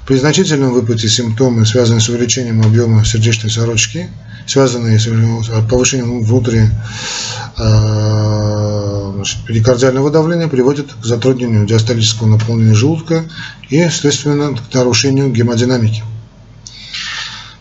при 0.07 0.17
значительном 0.17 0.73
выпаде 0.73 1.09
симптомы, 1.09 1.67
связанные 1.67 2.01
с 2.01 2.09
увеличением 2.09 2.63
объема 2.63 3.05
сердечной 3.05 3.51
сорочки, 3.51 4.09
связанные 4.47 4.99
с 4.99 5.07
повышением 5.69 6.23
внутри 6.23 6.71
э, 7.59 9.13
значит, 9.15 9.45
перикардиального 9.45 10.11
давления, 10.11 10.49
приводят 10.49 10.87
к 10.95 11.05
затруднению 11.05 11.67
диастолического 11.67 12.29
наполнения 12.29 12.75
желудка 12.75 13.25
и, 13.69 13.87
следственно, 13.91 14.57
к 14.57 14.73
нарушению 14.73 15.31
гемодинамики. 15.31 16.03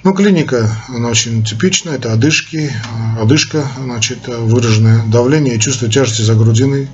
Ну, 0.07 0.13
клиника, 0.13 0.73
она 0.87 1.09
очень 1.09 1.43
типична, 1.43 1.89
это 1.89 2.13
одышки, 2.13 2.71
одышка, 3.19 3.67
значит, 3.77 4.19
выраженное 4.25 5.03
давление 5.07 5.55
и 5.55 5.59
чувство 5.59 5.89
тяжести 5.89 6.21
за 6.21 6.33
грудиной, 6.33 6.87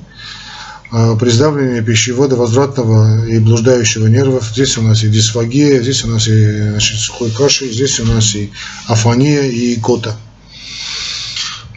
а, 0.90 1.16
при 1.16 1.30
сдавливании 1.30 1.82
пищевода 1.82 2.36
возвратного 2.36 3.28
и 3.28 3.38
блуждающего 3.38 4.08
нервов. 4.08 4.50
Здесь 4.52 4.80
у 4.80 4.82
нас 4.82 5.04
и 5.04 5.10
дисфагия, 5.10 5.80
здесь 5.84 6.04
у 6.04 6.08
нас 6.08 6.28
и 6.28 6.72
значит, 6.72 6.98
сухой 6.98 7.30
кашель, 7.30 7.72
здесь 7.72 8.00
у 8.00 8.06
нас 8.06 8.34
и 8.34 8.52
афония, 8.88 9.44
и 9.44 9.76
икота. 9.76 10.18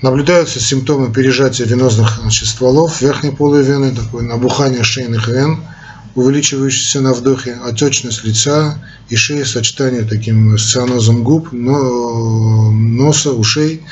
Наблюдаются 0.00 0.58
симптомы 0.58 1.12
пережатия 1.12 1.66
венозных 1.66 2.18
значит, 2.22 2.48
стволов 2.48 3.02
верхней 3.02 3.32
полой 3.32 3.62
вены, 3.62 3.94
такое 3.94 4.24
набухание 4.24 4.84
шейных 4.84 5.28
вен, 5.28 5.58
увеличивающееся 6.16 7.02
на 7.02 7.12
вдохе, 7.12 7.58
отечность 7.62 8.24
лица 8.24 8.82
и 9.10 9.16
шеи, 9.16 9.44
сочетание 9.44 10.02
таким 10.02 10.58
с 10.58 10.72
цианозом 10.72 11.22
губ, 11.22 11.52
но, 11.52 12.70
носа, 12.70 13.32
ушей, 13.32 13.82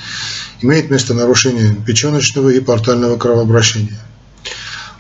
имеет 0.62 0.90
место 0.90 1.12
нарушение 1.12 1.76
печеночного 1.87 2.49
и 2.49 2.61
портального 2.61 3.16
кровообращения. 3.19 4.00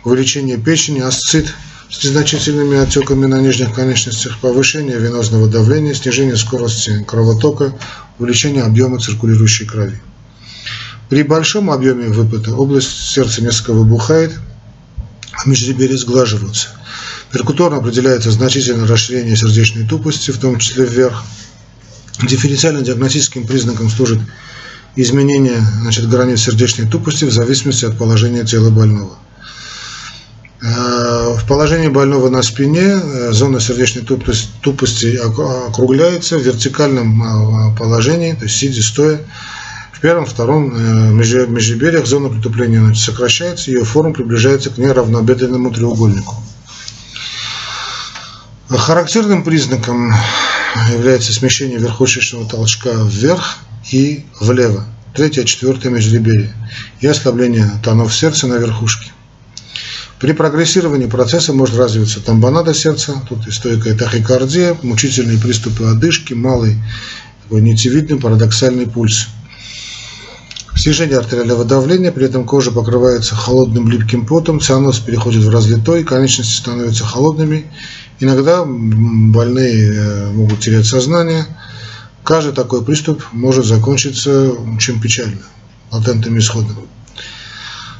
увеличение 0.04 0.58
печени, 0.58 1.00
асцит 1.00 1.54
с 1.90 2.04
незначительными 2.04 2.76
отеками 2.76 3.24
на 3.24 3.40
нижних 3.40 3.74
конечностях, 3.74 4.38
повышение 4.40 4.98
венозного 4.98 5.48
давления, 5.48 5.94
снижение 5.94 6.36
скорости 6.36 7.02
кровотока, 7.08 7.72
увеличение 8.18 8.64
объема 8.64 8.98
циркулирующей 8.98 9.64
крови. 9.64 9.98
При 11.08 11.22
большом 11.22 11.70
объеме 11.70 12.08
выпыта 12.08 12.54
область 12.54 12.90
сердца 12.90 13.42
несколько 13.42 13.72
выбухает, 13.72 14.32
а 15.32 15.48
межреберья 15.48 15.96
сглаживаются. 15.96 16.68
Перкуторно 17.34 17.78
определяется 17.78 18.30
значительное 18.30 18.86
расширение 18.86 19.34
сердечной 19.36 19.84
тупости, 19.84 20.30
в 20.30 20.38
том 20.38 20.56
числе 20.60 20.86
вверх. 20.86 21.24
Дифференциально-диагностическим 22.22 23.44
признаком 23.44 23.90
служит 23.90 24.20
изменение 24.94 25.60
значит, 25.82 26.08
границ 26.08 26.42
сердечной 26.42 26.86
тупости 26.86 27.24
в 27.24 27.32
зависимости 27.32 27.86
от 27.86 27.98
положения 27.98 28.44
тела 28.44 28.70
больного. 28.70 29.16
Э, 30.62 31.34
в 31.36 31.44
положении 31.48 31.88
больного 31.88 32.28
на 32.28 32.40
спине 32.40 33.00
э, 33.02 33.32
зона 33.32 33.58
сердечной 33.58 34.04
тупости 34.04 35.16
округляется 35.16 36.38
в 36.38 36.42
вертикальном 36.42 37.72
э, 37.72 37.76
положении, 37.76 38.34
то 38.34 38.44
есть 38.44 38.54
сидя, 38.54 38.80
стоя. 38.80 39.20
В 39.92 40.00
первом, 40.00 40.26
втором 40.26 41.16
межреберьях 41.16 42.06
зона 42.06 42.28
притупления 42.28 42.94
сокращается, 42.94 43.72
ее 43.72 43.84
форма 43.84 44.12
приближается 44.12 44.70
к 44.70 44.78
неравнобедренному 44.78 45.72
треугольнику. 45.72 46.36
Характерным 48.78 49.44
признаком 49.44 50.12
является 50.92 51.32
смещение 51.32 51.78
верхушечного 51.78 52.48
толчка 52.48 52.90
вверх 52.92 53.58
и 53.90 54.24
влево, 54.40 54.84
третье, 55.14 55.44
четвертое 55.44 55.90
межреберье, 55.90 56.52
и 57.00 57.06
ослабление 57.06 57.70
тонов 57.82 58.14
сердца 58.14 58.46
на 58.46 58.54
верхушке. 58.54 59.12
При 60.18 60.32
прогрессировании 60.32 61.06
процесса 61.06 61.52
может 61.52 61.76
развиться 61.76 62.20
тамбонада 62.20 62.74
сердца, 62.74 63.22
тут 63.28 63.46
и 63.46 63.50
стойкая 63.50 63.94
тахикардия, 63.94 64.76
мучительные 64.82 65.38
приступы 65.38 65.84
одышки, 65.84 66.34
малый 66.34 66.76
такой 67.44 67.60
нитевидный 67.60 68.18
парадоксальный 68.18 68.86
пульс. 68.86 69.28
Снижение 70.76 71.18
артериального 71.18 71.64
давления, 71.64 72.10
при 72.10 72.26
этом 72.26 72.44
кожа 72.44 72.72
покрывается 72.72 73.36
холодным 73.36 73.88
липким 73.88 74.26
потом, 74.26 74.60
цианоз 74.60 74.98
переходит 74.98 75.44
в 75.44 75.50
разлитой, 75.50 76.02
конечности 76.02 76.56
становятся 76.56 77.04
холодными. 77.04 77.66
Иногда 78.18 78.64
больные 78.64 79.92
э, 79.94 80.30
могут 80.32 80.60
терять 80.60 80.86
сознание. 80.86 81.46
Каждый 82.24 82.54
такой 82.54 82.84
приступ 82.84 83.22
может 83.32 83.66
закончиться 83.66 84.50
очень 84.50 85.00
печально, 85.00 85.42
латентным 85.92 86.38
исходом. 86.38 86.76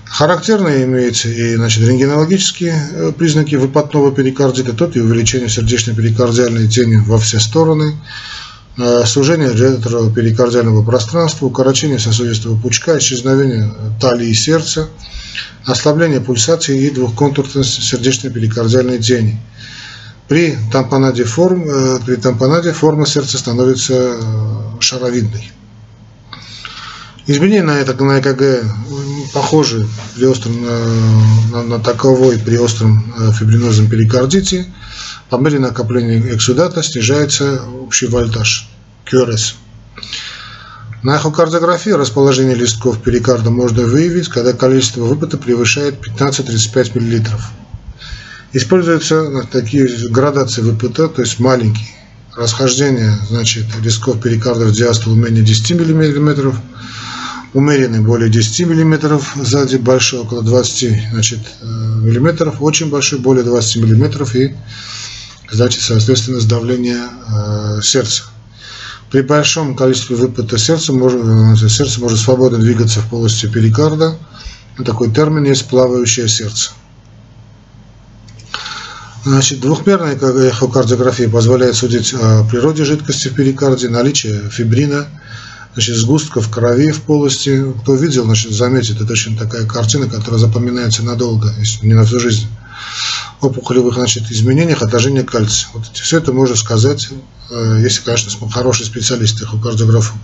Характерно 0.04 0.84
имеются 0.84 1.28
и 1.28 1.56
значит, 1.56 1.82
рентгенологические 1.82 2.74
э, 2.92 3.12
признаки 3.16 3.56
выпадного 3.56 4.12
перикардита, 4.12 4.72
тут 4.72 4.96
и 4.96 5.00
увеличение 5.00 5.48
сердечно-перикардиальной 5.48 6.68
тени 6.68 6.96
во 6.96 7.18
все 7.18 7.38
стороны, 7.40 7.96
э, 8.76 9.04
сужение 9.06 9.52
ретроперикардиального 9.52 10.82
пространства, 10.84 11.46
укорочение 11.46 11.98
сосудистого 11.98 12.56
пучка, 12.56 12.98
исчезновение 12.98 13.70
талии 14.00 14.28
и 14.28 14.34
сердца, 14.34 14.88
ослабление 15.66 16.20
пульсации 16.20 16.86
и 16.86 16.90
двухконтурность 16.90 17.82
сердечно-перикардиальной 17.82 18.98
тени. 18.98 19.40
При 20.28 20.56
тампонаде, 20.72 21.24
форм, 21.24 21.64
э, 21.68 21.98
при 22.04 22.16
тампонаде 22.16 22.72
форма 22.72 23.06
сердца 23.06 23.38
становится 23.38 24.18
шаровидной. 24.80 25.50
Изменения 27.26 27.62
на, 27.62 27.78
это, 27.78 27.94
на 28.04 28.20
ЭКГ 28.20 28.64
похожи 29.32 29.86
при 30.16 30.24
остром, 30.26 30.64
на, 31.50 31.62
на 31.62 31.78
таковой 31.78 32.38
при 32.38 32.56
остром 32.58 33.14
э, 33.18 33.32
фибринозном 33.32 33.88
перикардите. 33.88 34.66
По 35.30 35.36
мере 35.36 35.58
накопления 35.58 36.34
эксудата 36.34 36.82
снижается 36.82 37.62
общий 37.82 38.06
вольтаж, 38.06 38.68
QRS. 39.10 39.54
На 41.02 41.16
эхокардиографии 41.16 41.90
расположение 41.90 42.54
листков 42.54 43.02
перикарда 43.02 43.50
можно 43.50 43.82
выявить, 43.82 44.28
когда 44.28 44.52
количество 44.52 45.02
выпыта 45.02 45.36
превышает 45.36 45.96
15-35 45.96 46.98
мл. 46.98 47.26
Используются 48.54 49.46
такие 49.50 49.86
градации 50.08 50.62
выпыта, 50.62 51.08
то 51.08 51.20
есть 51.20 51.40
маленькие. 51.40 51.88
Расхождение 52.36 53.12
значит, 53.28 53.66
листков 53.82 54.20
перикарда 54.20 54.64
в 54.64 54.72
диастолу 54.72 55.14
менее 55.14 55.44
10 55.44 55.72
мм, 55.72 56.54
умеренный 57.54 58.00
более 58.00 58.28
10 58.28 58.66
мм, 58.66 59.20
сзади 59.42 59.76
большой 59.76 60.20
около 60.20 60.42
20 60.42 61.10
значит, 61.12 61.38
мм, 61.62 62.56
очень 62.60 62.90
большой 62.90 63.20
более 63.20 63.44
20 63.44 63.76
мм 63.76 64.24
и 64.36 64.54
значит, 65.50 65.82
соответственно 65.82 66.40
сдавление 66.40 67.04
э, 67.06 67.80
сердца. 67.82 68.24
При 69.10 69.20
большом 69.20 69.76
количестве 69.76 70.16
выпада 70.16 70.58
сердца 70.58 70.92
может, 70.92 71.20
э, 71.62 71.68
сердце 71.68 72.00
может 72.00 72.18
свободно 72.18 72.58
двигаться 72.58 73.00
в 73.00 73.08
полости 73.08 73.46
перикарда. 73.46 74.18
Такой 74.84 75.12
термин 75.12 75.44
есть 75.44 75.68
плавающее 75.68 76.26
сердце. 76.26 76.72
Значит, 79.24 79.60
двухмерная 79.60 80.16
эхокардиография 80.16 81.30
позволяет 81.30 81.76
судить 81.76 82.12
о 82.12 82.44
природе 82.44 82.84
жидкости 82.84 83.28
в 83.28 83.34
перикарде, 83.34 83.88
наличие 83.88 84.50
фибрина, 84.50 85.06
значит, 85.74 85.96
сгустков 85.96 86.48
крови 86.50 86.90
в 86.90 87.02
полости. 87.02 87.64
Кто 87.82 87.94
видел, 87.94 88.24
значит, 88.24 88.52
заметит, 88.52 89.00
это 89.00 89.12
очень 89.12 89.36
такая 89.36 89.66
картина, 89.66 90.08
которая 90.08 90.40
запоминается 90.40 91.02
надолго, 91.02 91.52
если 91.58 91.86
не 91.86 91.94
на 91.94 92.04
всю 92.04 92.20
жизнь. 92.20 92.46
Опухолевых 93.40 93.94
значит, 93.94 94.30
изменениях 94.30 94.82
отложения 94.82 95.22
кальция. 95.22 95.68
Вот 95.74 95.84
все 95.92 96.18
это 96.18 96.32
можно 96.32 96.56
сказать, 96.56 97.08
э, 97.50 97.80
если, 97.82 98.02
конечно, 98.02 98.30
хороший 98.50 98.86
специалист, 98.86 99.42
эхокардиограф, 99.42 100.14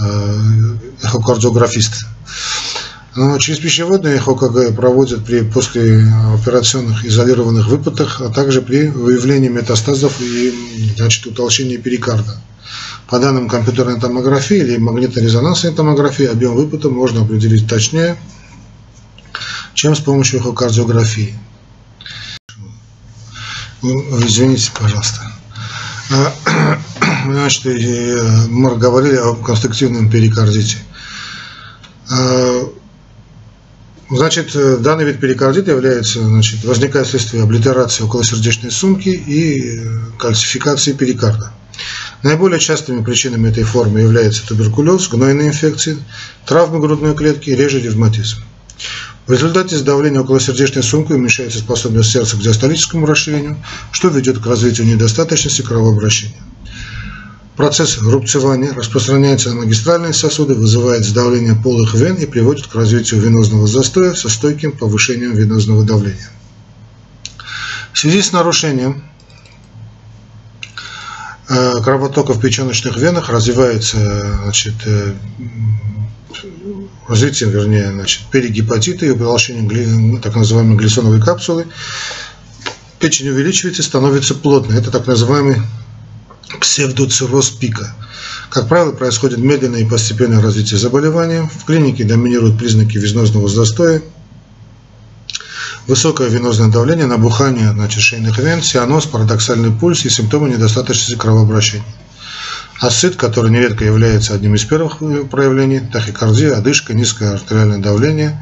э, 0.00 0.74
эхокардиографист. 1.02 2.04
Но 3.14 3.38
через 3.38 3.58
пищеводные 3.58 4.18
ЭХОКГ 4.18 4.76
проводят 4.76 5.24
при 5.24 5.40
послеоперационных 5.40 7.04
изолированных 7.04 7.66
выпадах, 7.66 8.20
а 8.20 8.28
также 8.28 8.62
при 8.62 8.88
выявлении 8.88 9.48
метастазов 9.48 10.20
и 10.20 10.92
значит, 10.96 11.26
утолщении 11.26 11.78
перикарда. 11.78 12.40
По 13.08 13.18
данным 13.18 13.48
компьютерной 13.48 13.98
томографии 13.98 14.58
или 14.58 14.76
магнитно-резонансной 14.76 15.72
томографии 15.72 16.26
объем 16.26 16.54
выпута 16.54 16.90
можно 16.90 17.22
определить 17.22 17.66
точнее, 17.66 18.18
чем 19.72 19.94
с 19.96 20.00
помощью 20.00 20.40
эхокардиографии. 20.40 21.38
Извините, 23.82 24.70
пожалуйста. 24.78 25.20
А, 26.10 26.78
значит, 27.24 27.64
мы 28.50 28.76
говорили 28.76 29.16
о 29.16 29.34
конструктивном 29.34 30.10
перикардите. 30.10 30.78
А, 32.10 32.70
значит, 34.10 34.82
данный 34.82 35.04
вид 35.04 35.20
перикардита 35.20 35.70
является, 35.70 36.22
значит, 36.24 36.64
возникает 36.64 37.06
вследствие 37.06 37.42
облитерации 37.42 38.04
околосердечной 38.04 38.70
сумки 38.70 39.08
и 39.10 39.80
кальцификации 40.18 40.92
перикарда. 40.92 41.52
Наиболее 42.22 42.58
частыми 42.58 43.02
причинами 43.04 43.48
этой 43.48 43.62
формы 43.62 44.00
являются 44.00 44.46
туберкулез, 44.46 45.08
гнойные 45.08 45.48
инфекции, 45.48 45.98
травмы 46.46 46.80
грудной 46.80 47.14
клетки 47.14 47.50
и 47.50 47.54
реже 47.54 47.80
ревматизм. 47.80 48.38
В 49.26 49.32
результате 49.32 49.76
сдавления 49.76 50.20
околосердечной 50.20 50.82
сумки 50.82 51.12
уменьшается 51.12 51.58
способность 51.58 52.10
сердца 52.10 52.36
к 52.36 52.40
диастолическому 52.40 53.06
расширению, 53.06 53.62
что 53.92 54.08
ведет 54.08 54.38
к 54.38 54.46
развитию 54.46 54.86
недостаточности 54.86 55.62
кровообращения. 55.62 56.40
Процесс 57.54 57.98
рубцевания 57.98 58.72
распространяется 58.72 59.50
на 59.50 59.56
магистральные 59.56 60.12
сосуды, 60.12 60.54
вызывает 60.54 61.04
сдавление 61.04 61.56
полых 61.56 61.94
вен 61.94 62.14
и 62.14 62.24
приводит 62.24 62.68
к 62.68 62.74
развитию 62.74 63.20
венозного 63.20 63.66
застоя 63.66 64.14
со 64.14 64.28
стойким 64.28 64.72
повышением 64.72 65.34
венозного 65.34 65.84
давления. 65.84 66.30
В 67.92 67.98
связи 67.98 68.22
с 68.22 68.32
нарушением 68.32 69.02
кровотока 71.48 72.34
в 72.34 72.40
печеночных 72.40 72.96
венах 72.96 73.30
развивается 73.30 73.96
значит, 74.42 74.74
э, 74.84 75.14
развитием, 77.08 77.50
вернее, 77.50 77.90
значит, 77.90 78.22
перигепатита 78.30 79.06
и 79.06 79.10
уплощением 79.10 80.20
так 80.20 80.36
называемой 80.36 80.76
глисоновой 80.76 81.20
капсулы. 81.20 81.66
Печень 82.98 83.28
увеличивается 83.30 83.82
и 83.82 83.84
становится 83.84 84.34
плотной. 84.34 84.78
Это 84.78 84.90
так 84.90 85.06
называемый 85.06 85.56
псевдоцирроз 86.60 87.50
пика. 87.50 87.94
Как 88.50 88.68
правило, 88.68 88.92
происходит 88.92 89.38
медленное 89.38 89.80
и 89.80 89.88
постепенное 89.88 90.42
развитие 90.42 90.78
заболевания. 90.78 91.48
В 91.54 91.64
клинике 91.64 92.04
доминируют 92.04 92.58
признаки 92.58 92.98
венозного 92.98 93.48
застоя, 93.48 94.02
высокое 95.88 96.28
венозное 96.28 96.68
давление, 96.68 97.06
набухание 97.06 97.72
значит, 97.72 98.02
шейных 98.02 98.38
вен, 98.38 98.62
сианоз, 98.62 99.06
парадоксальный 99.06 99.72
пульс 99.72 100.04
и 100.04 100.10
симптомы 100.10 100.48
недостаточности 100.50 101.16
кровообращения. 101.16 101.84
Асцит, 102.80 103.16
который 103.16 103.50
нередко 103.50 103.84
является 103.84 104.34
одним 104.34 104.54
из 104.54 104.64
первых 104.64 104.98
проявлений, 105.30 105.80
тахикардия, 105.80 106.56
одышка, 106.56 106.94
низкое 106.94 107.32
артериальное 107.34 107.78
давление, 107.78 108.40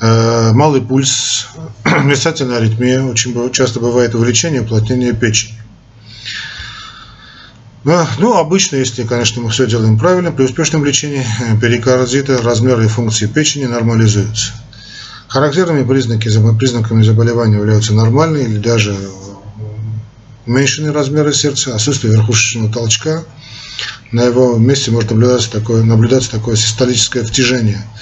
Э, 0.00 0.52
малый 0.52 0.80
пульс, 0.80 1.48
мерцательная 2.04 2.58
аритмия, 2.58 3.02
очень 3.02 3.52
часто 3.52 3.80
бывает 3.80 4.14
увеличение, 4.14 4.60
уплотнение 4.60 5.12
печени. 5.12 5.54
Ну, 7.84 8.36
обычно, 8.36 8.76
если, 8.76 9.04
конечно, 9.04 9.40
мы 9.40 9.50
все 9.50 9.66
делаем 9.66 9.98
правильно, 9.98 10.30
при 10.30 10.44
успешном 10.44 10.84
лечении 10.84 11.24
э, 11.40 11.58
перикардита 11.60 12.40
размеры 12.42 12.84
и 12.84 12.88
функции 12.88 13.26
печени 13.26 13.64
нормализуются. 13.64 14.52
Характерными 15.28 15.86
признаки, 15.86 16.30
признаками 16.58 17.02
заболевания 17.02 17.56
являются 17.56 17.92
нормальные 17.94 18.44
или 18.44 18.58
даже 18.58 18.96
уменьшенные 20.46 20.92
размеры 20.92 21.32
сердца, 21.32 21.74
отсутствие 21.74 22.14
верхушечного 22.14 22.72
толчка. 22.72 23.24
На 24.10 24.24
его 24.24 24.56
месте 24.56 24.90
может 24.90 25.10
наблюдаться 25.10 25.50
такое, 25.50 25.84
наблюдаться 25.84 26.30
такое 26.30 26.56
систолическое 26.56 27.24
втяжение– 27.24 27.84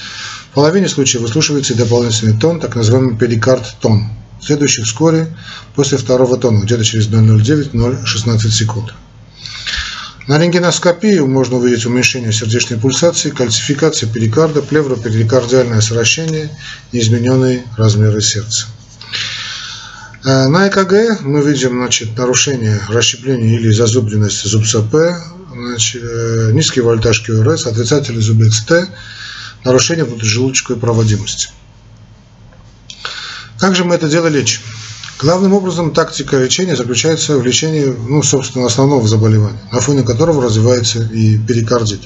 половине 0.56 0.88
случаев 0.88 1.20
выслушивается 1.20 1.74
и 1.74 1.76
дополнительный 1.76 2.32
тон, 2.32 2.60
так 2.60 2.76
называемый 2.76 3.14
перикард-тон, 3.14 4.08
следующий 4.40 4.84
вскоре 4.84 5.36
после 5.74 5.98
второго 5.98 6.38
тона, 6.38 6.62
где-то 6.62 6.82
через 6.82 7.08
0,09-0,16 7.08 8.48
секунд. 8.48 8.94
На 10.26 10.38
рентгеноскопии 10.38 11.20
можно 11.20 11.56
увидеть 11.56 11.86
уменьшение 11.86 12.32
сердечной 12.32 12.78
пульсации, 12.78 13.30
кальцификация 13.30 14.08
перикарда, 14.12 14.60
плевроперикардиальное 14.60 15.80
сращение, 15.80 16.50
неизмененные 16.92 17.62
размеры 17.76 18.20
сердца. 18.20 18.66
Э, 20.24 20.48
на 20.48 20.66
ЭКГ 20.66 21.20
мы 21.20 21.42
видим 21.42 21.78
значит, 21.78 22.18
нарушение 22.18 22.80
расщепления 22.88 23.54
или 23.54 23.70
зазубренность 23.70 24.44
зубца 24.44 24.82
П, 24.82 25.16
значит, 25.54 26.02
э, 26.02 26.50
низкий 26.52 26.80
вольтаж 26.80 27.20
КРС, 27.20 27.66
отрицательный 27.66 28.20
зубец 28.22 28.62
Т, 28.62 28.88
нарушение 29.64 30.04
внутрижелудочковой 30.04 30.80
проводимости. 30.80 31.50
Как 33.60 33.76
же 33.76 33.84
мы 33.84 33.94
это 33.94 34.08
дело 34.08 34.26
лечим? 34.26 34.62
Главным 35.18 35.54
образом 35.54 35.92
тактика 35.92 36.36
лечения 36.36 36.76
заключается 36.76 37.38
в 37.38 37.44
лечении, 37.44 37.86
ну, 37.86 38.22
собственно, 38.22 38.66
основного 38.66 39.08
заболевания, 39.08 39.58
на 39.72 39.80
фоне 39.80 40.02
которого 40.02 40.42
развивается 40.42 41.04
и 41.04 41.38
перикардит. 41.38 42.02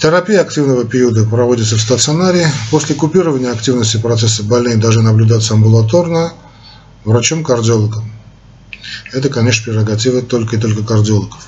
Терапия 0.00 0.40
активного 0.40 0.84
периода 0.84 1.24
проводится 1.24 1.76
в 1.76 1.82
стационаре. 1.82 2.50
После 2.70 2.94
купирования 2.94 3.52
активности 3.52 3.98
процесса 3.98 4.42
больные 4.42 4.76
должны 4.76 5.02
наблюдаться 5.02 5.52
амбулаторно 5.52 6.32
врачом-кардиологом. 7.04 8.10
Это, 9.12 9.28
конечно, 9.28 9.64
прерогатива 9.64 10.22
только 10.22 10.56
и 10.56 10.58
только 10.58 10.82
кардиологов. 10.82 11.46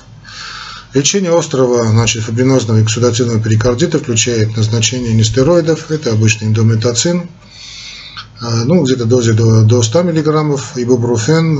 Лечение 0.93 1.37
острого 1.37 1.85
значит, 1.87 2.23
фибринозного 2.23 2.83
эксудативного 2.83 3.41
перикардита 3.41 3.97
включает 3.97 4.55
назначение 4.55 5.13
нестероидов, 5.13 5.89
это 5.89 6.11
обычный 6.11 6.47
индометацин, 6.47 7.23
а, 7.23 7.44
ну, 8.41 8.83
где-то 8.83 9.05
дозе 9.05 9.33
до, 9.33 9.63
до 9.63 9.81
100 9.81 10.03
мг, 10.03 10.59
ибупрофен 10.75 11.59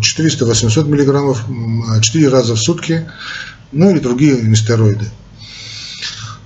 400-800 0.00 0.84
мг 0.84 2.00
4 2.00 2.28
раза 2.28 2.54
в 2.54 2.58
сутки, 2.58 3.08
ну 3.72 3.90
или 3.90 3.98
другие 3.98 4.40
нестероиды. 4.42 5.10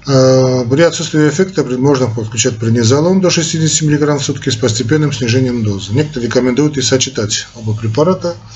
А, 0.07 0.65
при 0.65 0.83
отсутствии 0.83 1.29
эффекта 1.29 1.65
можно 1.65 2.07
подключать 2.07 2.57
преднизолон 2.57 3.21
до 3.21 3.31
60 3.31 3.83
мг 3.83 4.19
в 4.19 4.25
сутки 4.25 4.49
с 4.49 4.57
постепенным 4.57 5.13
снижением 5.13 5.63
дозы. 5.63 5.93
Некоторые 5.93 6.29
рекомендуют 6.29 6.79
и 6.79 6.83
сочетать 6.83 7.47
оба 7.55 7.75
препарата– 7.75 8.35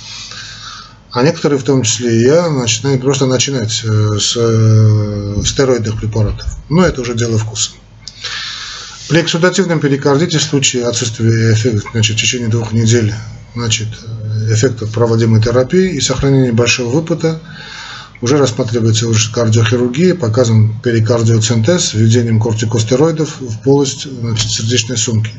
а 1.12 1.22
некоторые, 1.22 1.58
в 1.58 1.62
том 1.62 1.82
числе 1.82 2.20
и 2.20 2.24
я, 2.24 2.48
начинают 2.48 3.02
просто 3.02 3.26
начинать 3.26 3.82
э, 3.84 4.18
с 4.18 4.34
э, 4.34 5.42
стероидных 5.44 6.00
препаратов. 6.00 6.46
Но 6.70 6.86
это 6.86 7.02
уже 7.02 7.14
дело 7.14 7.36
вкуса. 7.36 7.72
При 9.12 9.20
эксудативном 9.20 9.78
перикардите 9.78 10.38
в 10.38 10.42
случае 10.42 10.86
отсутствия 10.86 11.52
эффекта 11.52 11.86
значит, 11.92 12.16
в 12.16 12.20
течение 12.22 12.48
двух 12.48 12.72
недель 12.72 13.12
значит, 13.54 13.88
эффекта 14.48 14.86
проводимой 14.86 15.42
терапии 15.42 15.96
и 15.96 16.00
сохранения 16.00 16.50
большого 16.50 16.94
выпута 16.94 17.38
уже 18.22 18.38
рассматривается 18.38 19.06
уже 19.06 19.30
кардиохирургия, 19.30 20.14
показан 20.14 20.80
перикардиоцентез 20.80 21.92
введением 21.92 22.40
кортикостероидов 22.40 23.38
в 23.38 23.62
полость 23.62 24.10
значит, 24.10 24.50
сердечной 24.50 24.96
сумки. 24.96 25.34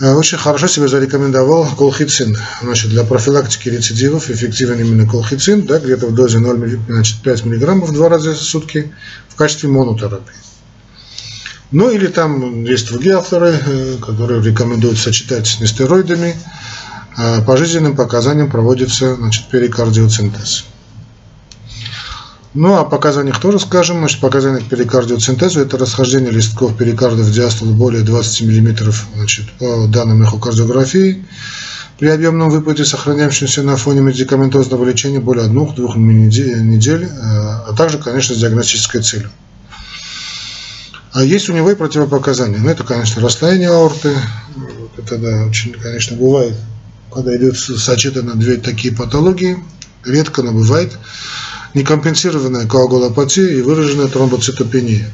Э, 0.00 0.14
очень 0.14 0.38
хорошо 0.38 0.66
себя 0.66 0.88
зарекомендовал 0.88 1.68
колхицин. 1.76 2.36
Значит, 2.62 2.90
для 2.90 3.04
профилактики 3.04 3.68
рецидивов 3.68 4.28
эффективен 4.28 4.80
именно 4.80 5.08
колхицин, 5.08 5.66
да, 5.66 5.78
где-то 5.78 6.08
в 6.08 6.14
дозе 6.16 6.40
0, 6.40 6.80
значит, 6.88 7.22
5 7.22 7.44
мг 7.44 7.92
два 7.92 8.08
раза 8.08 8.32
в 8.32 8.42
сутки 8.42 8.92
в 9.28 9.36
качестве 9.36 9.68
монотерапии. 9.68 10.34
Ну 11.72 11.90
или 11.90 12.06
там 12.06 12.64
есть 12.64 12.86
другие 12.88 13.16
авторы, 13.16 13.58
э, 13.66 13.96
которые 13.96 14.42
рекомендуют 14.42 14.98
сочетать 14.98 15.46
с 15.46 15.58
нестероидами. 15.58 16.36
Э, 17.16 17.42
по 17.42 17.56
жизненным 17.56 17.96
показаниям 17.96 18.50
проводится 18.50 19.16
значит, 19.16 19.48
перикардиоцентез. 19.48 20.66
Ну, 22.52 22.76
о 22.76 22.84
показаниях 22.84 23.40
тоже 23.40 23.58
скажем. 23.58 23.98
Значит, 23.98 24.20
показания 24.20 24.60
к 24.60 24.68
перикардиоцентезу– 24.68 25.60
это 25.62 25.78
расхождение 25.78 26.30
листков 26.30 26.76
перикарда 26.76 27.22
в 27.22 27.32
диастолу 27.32 27.72
более 27.72 28.02
20 28.02 28.42
мм 28.42 28.92
значит, 29.14 29.50
по 29.52 29.86
данным 29.86 30.22
эхокардиографии. 30.22 31.24
При 31.98 32.08
объемном 32.08 32.50
выпаде, 32.50 32.84
сохраняющемся 32.84 33.62
на 33.62 33.76
фоне 33.76 34.00
медикаментозного 34.00 34.84
лечения 34.84 35.20
более 35.20 35.46
1-2 35.46 35.96
недель, 35.96 37.04
э, 37.04 37.08
а 37.10 37.72
также, 37.74 37.96
конечно, 37.96 38.34
с 38.34 38.38
диагностической 38.38 39.00
целью. 39.00 39.30
А 41.12 41.22
есть 41.22 41.48
у 41.50 41.52
него 41.52 41.70
и 41.70 41.74
противопоказания. 41.74 42.58
Ну, 42.58 42.70
это, 42.70 42.84
конечно, 42.84 43.20
расслоение 43.20 43.68
аорты. 43.68 44.16
Это, 44.96 45.18
да, 45.18 45.44
очень, 45.44 45.72
конечно, 45.72 46.16
бывает, 46.16 46.56
когда 47.12 47.36
идет 47.36 47.58
сочетано 47.58 48.34
две 48.34 48.56
такие 48.56 48.94
патологии. 48.94 49.62
Редко, 50.04 50.42
но 50.42 50.52
бывает 50.52 50.98
некомпенсированная 51.74 52.66
коагулопатия 52.66 53.46
и 53.46 53.62
выраженная 53.62 54.08
тромбоцитопения. 54.08 55.10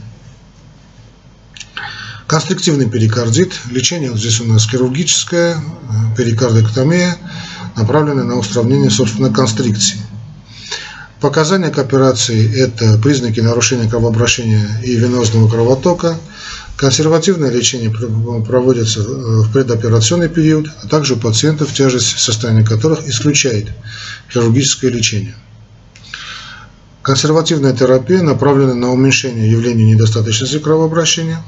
Конструктивный 2.27 2.89
перикардит, 2.89 3.55
лечение 3.71 4.11
вот 4.11 4.21
здесь 4.21 4.41
у 4.41 4.45
нас 4.45 4.69
хирургическое, 4.69 5.57
э, 5.57 5.61
перикардэктомия, 6.17 7.17
направленная 7.75 8.25
на 8.25 8.37
устранение 8.37 8.91
собственной 8.91 9.33
констрикции. 9.33 9.99
Показания 11.21 11.71
к 11.71 11.79
операции– 11.79 12.55
это 12.57 12.97
признаки 12.99 13.41
нарушения 13.41 13.89
кровообращения 13.89 14.69
и 14.85 14.95
венозного 14.95 15.49
кровотока. 15.49 16.17
Консервативное 16.77 17.51
лечение 17.51 17.91
проводится 17.91 19.01
э, 19.01 19.05
в 19.05 19.53
предоперационный 19.53 20.29
период, 20.29 20.69
а 20.81 20.87
также 20.87 21.15
у 21.15 21.17
пациентов, 21.17 21.73
тяжесть 21.75 22.19
состояния 22.19 22.65
которых 22.65 23.05
исключает 23.09 23.67
хирургическое 24.33 24.93
лечение. 24.93 25.35
Консервативная 27.03 27.73
терапия 27.73 28.23
направлена 28.23 28.75
на 28.75 28.93
уменьшение 28.93 29.51
явления 29.51 29.87
недостаточности 29.87 30.61
кровообращения, 30.61 31.43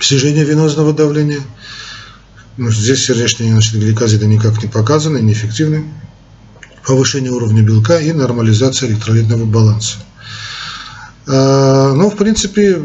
снижение 0.00 0.44
венозного 0.44 0.94
давления. 0.94 1.40
Ну, 2.56 2.70
здесь 2.70 3.04
сердечные 3.04 3.52
значит, 3.52 3.74
гликозиды 3.74 4.26
никак 4.26 4.62
не 4.62 4.68
показаны, 4.68 5.18
неэффективны. 5.18 5.84
Повышение 6.86 7.30
уровня 7.30 7.62
белка 7.62 7.98
и 8.00 8.12
нормализация 8.12 8.88
электролитного 8.88 9.44
баланса. 9.44 9.98
А, 11.26 11.92
ну, 11.94 12.10
в 12.10 12.16
принципе, 12.16 12.80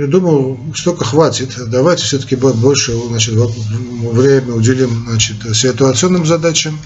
я 0.00 0.06
думаю, 0.06 0.58
столько 0.74 1.04
хватит. 1.04 1.54
Давайте 1.68 2.04
все-таки 2.04 2.36
больше 2.36 2.96
значит, 3.08 3.34
время 3.34 4.54
уделим 4.54 5.04
значит, 5.08 5.36
ситуационным 5.54 6.24
задачам, 6.24 6.78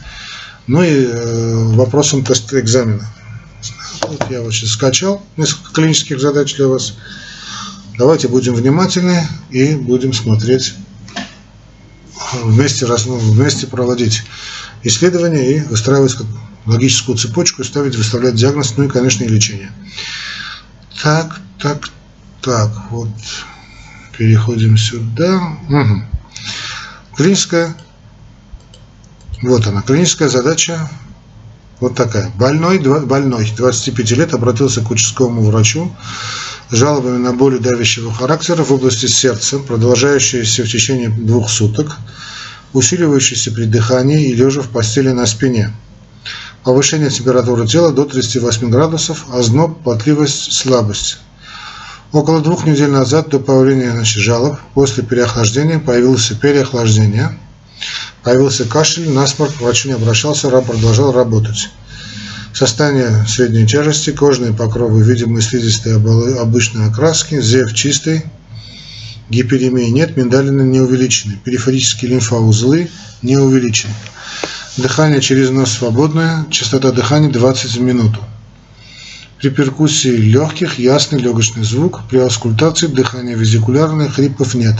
ну 0.66 0.82
и 0.82 1.06
э, 1.06 1.64
вопросам 1.74 2.24
тест-экзамена. 2.24 3.06
Вот 4.08 4.30
я 4.30 4.40
вот 4.40 4.52
сейчас 4.52 4.70
скачал 4.70 5.22
несколько 5.36 5.72
клинических 5.72 6.20
задач 6.20 6.56
для 6.56 6.68
вас. 6.68 6.94
Давайте 7.98 8.28
будем 8.28 8.54
внимательны 8.54 9.28
и 9.50 9.74
будем 9.74 10.12
смотреть 10.12 10.74
вместе, 12.42 12.86
ну, 12.86 13.16
вместе 13.16 13.66
проводить 13.66 14.22
исследования 14.82 15.56
и 15.56 15.60
выстраивать 15.60 16.16
логическую 16.66 17.16
цепочку, 17.18 17.64
ставить, 17.64 17.96
выставлять 17.96 18.34
диагноз, 18.34 18.74
ну 18.76 18.84
и, 18.84 18.88
конечно, 18.88 19.24
и 19.24 19.28
лечение. 19.28 19.72
Так, 21.02 21.40
так, 21.58 21.88
так, 22.40 22.70
вот 22.90 23.08
переходим 24.16 24.76
сюда. 24.76 25.56
Угу. 25.68 26.04
Клиническая, 27.16 27.76
вот 29.42 29.66
она, 29.66 29.82
клиническая 29.82 30.28
задача 30.28 30.88
вот 31.80 31.96
такая. 31.96 32.30
Больной, 32.36 32.78
больной 32.78 33.52
25 33.56 34.10
лет 34.12 34.34
обратился 34.34 34.82
к 34.82 34.90
участковому 34.90 35.42
врачу 35.42 35.92
с 36.70 36.74
жалобами 36.76 37.18
на 37.18 37.32
боли 37.32 37.58
давящего 37.58 38.12
характера 38.12 38.62
в 38.62 38.72
области 38.72 39.06
сердца, 39.06 39.58
продолжающиеся 39.58 40.64
в 40.64 40.68
течение 40.68 41.08
двух 41.08 41.50
суток, 41.50 41.96
усиливающиеся 42.72 43.52
при 43.52 43.64
дыхании 43.64 44.28
и 44.28 44.34
лежа 44.34 44.62
в 44.62 44.68
постели 44.68 45.10
на 45.10 45.26
спине. 45.26 45.72
Повышение 46.64 47.10
температуры 47.10 47.66
тела 47.66 47.92
до 47.92 48.04
38 48.04 48.70
градусов, 48.70 49.26
озноб, 49.32 49.82
потливость, 49.82 50.52
слабость. 50.52 51.18
Около 52.12 52.40
двух 52.40 52.66
недель 52.66 52.90
назад, 52.90 53.30
до 53.30 53.40
появления 53.40 53.90
значит, 53.90 54.22
жалоб, 54.22 54.58
после 54.74 55.02
переохлаждения 55.02 55.78
появилось 55.78 56.28
переохлаждение, 56.40 57.36
появился 58.22 58.64
кашель, 58.64 59.10
насморк, 59.10 59.60
врач 59.60 59.86
не 59.86 59.92
обращался, 59.92 60.50
раб 60.50 60.66
продолжал 60.66 61.12
работать. 61.12 61.70
Состояние 62.52 63.24
средней 63.26 63.66
тяжести, 63.66 64.10
кожные 64.10 64.52
покровы, 64.52 65.02
видимые 65.02 65.42
слизистые 65.42 65.96
обычной 65.96 66.88
окраски, 66.88 67.40
зев 67.40 67.72
чистый, 67.72 68.24
гиперемии 69.32 69.88
нет, 69.88 70.16
миндалины 70.16 70.62
не 70.62 70.80
увеличены, 70.80 71.38
периферические 71.42 72.12
лимфоузлы 72.12 72.90
не 73.22 73.38
увеличены. 73.38 73.94
Дыхание 74.76 75.20
через 75.20 75.50
нос 75.50 75.72
свободное, 75.72 76.46
частота 76.50 76.92
дыхания 76.92 77.30
20 77.30 77.72
в 77.76 77.80
минуту. 77.80 78.20
При 79.40 79.48
перкуссии 79.48 80.10
легких 80.10 80.78
ясный 80.78 81.18
легочный 81.18 81.64
звук, 81.64 82.02
при 82.08 82.18
аускультации 82.18 82.86
дыхание 82.86 83.34
визикулярное, 83.36 84.08
хрипов 84.08 84.54
нет. 84.54 84.76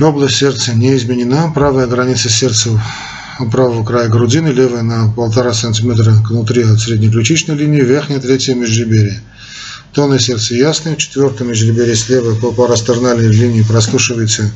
Область 0.00 0.36
сердца 0.36 0.74
не 0.74 0.96
изменена, 0.96 1.52
правая 1.54 1.86
граница 1.86 2.28
сердца 2.28 2.70
у 3.38 3.50
правого 3.50 3.84
края 3.84 4.08
грудины, 4.08 4.48
левая 4.48 4.82
на 4.82 5.08
полтора 5.12 5.52
сантиметра 5.52 6.12
внутри 6.28 6.62
от 6.64 6.80
средней 6.80 7.10
ключичной 7.10 7.56
линии, 7.56 7.80
верхняя 7.80 8.18
третья 8.18 8.54
Тоны 9.92 10.18
сердца 10.18 10.54
ясные, 10.54 10.96
в 10.96 10.98
четвертом 10.98 11.48
межреберье 11.48 11.94
слева 11.94 12.34
по 12.34 12.50
парастернальной 12.50 13.28
линии 13.28 13.62
прослушивается 13.62 14.50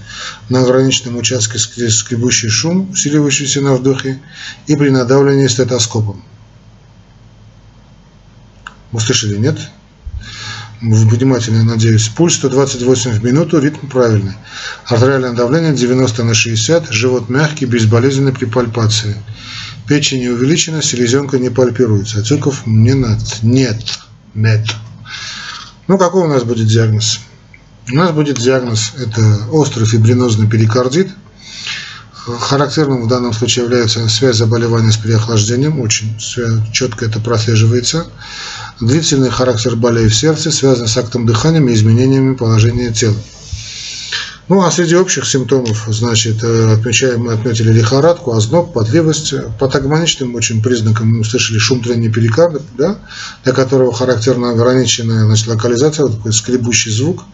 на 0.49 0.62
ограниченном 0.62 1.18
участке 1.18 1.59
скребущий 1.59 2.49
шум, 2.49 2.90
усиливающийся 2.90 3.61
на 3.61 3.75
вдохе, 3.75 4.18
и 4.66 4.77
при 4.77 4.88
надавливании 4.88 5.46
стетоскопом. 5.46 6.25
Услышали, 8.92 9.37
нет? 9.37 9.59
Внимательно, 10.81 11.64
надеюсь. 11.64 12.09
Пульс 12.09 12.37
128 12.37 13.11
в 13.11 13.25
минуту, 13.25 13.59
ритм 13.59 13.88
правильный. 13.88 14.35
Артериальное 14.87 15.33
давление 15.33 15.75
90 15.75 16.25
на 16.25 16.33
60, 16.33 16.92
живот 16.92 17.29
мягкий, 17.29 17.66
безболезненный 17.66 18.33
при 18.33 18.46
пальпации. 18.46 19.16
Печень 19.87 20.20
не 20.20 20.29
увеличена, 20.31 20.83
селезенка 20.83 21.38
не 21.38 21.51
пальпируется. 21.51 22.20
Отеков 22.20 22.66
не 22.66 22.94
надо. 22.94 23.22
Нет. 23.42 23.83
Нет. 24.35 24.66
Ну, 25.88 25.99
какой 25.99 26.25
у 26.25 26.29
нас 26.29 26.42
будет 26.42 26.66
диагноз? 26.66 27.20
У 27.90 27.94
нас 27.94 28.11
будет 28.11 28.38
диагноз, 28.38 28.92
это 28.99 29.20
острый 29.53 29.85
фибринозный 29.85 30.49
перикардит. 30.49 31.11
Характерным 32.40 33.05
в 33.05 33.09
данном 33.09 33.33
случае 33.33 33.66
является 33.66 34.09
связь 34.09 34.37
заболевания 34.37 34.90
с 34.90 34.96
переохлаждением, 34.96 35.81
очень 35.81 36.18
четко 36.72 37.05
это 37.05 37.20
прослеживается. 37.20 38.09
Длительный 38.81 39.31
характер 39.31 39.77
болей 39.77 40.09
в 40.09 40.14
сердце 40.16 40.51
связан 40.51 40.88
с 40.88 40.96
актом 40.96 41.25
дыхания 41.25 41.62
и 41.64 41.75
изменениями 41.75 42.35
положения 42.35 42.92
тела. 42.92 43.16
Ну, 44.48 44.62
а 44.62 44.70
среди 44.70 44.94
общих 44.94 45.26
симптомов, 45.26 45.87
значит, 45.88 46.44
э, 46.44 46.74
отмечаем, 46.74 47.24
мы 47.24 47.32
отметили 47.32 47.72
лихорадку, 47.72 48.32
озноб, 48.32 48.72
потливость. 48.72 49.35
По 49.59 49.66
тагмоничным 49.66 50.37
очень 50.37 50.62
признакам 50.62 51.09
мы 51.09 51.20
услышали 51.22 51.59
шум 51.59 51.82
трения 51.82 52.12
перикарда, 52.12 52.62
да, 52.78 52.98
для 53.42 53.52
которого 53.52 53.92
характерна 53.92 54.50
ограниченная 54.50 55.24
значит, 55.24 55.48
локализация, 55.48 56.06
вот 56.06 56.18
такой 56.18 56.32
скребущий 56.32 56.92
звук. 56.92 57.24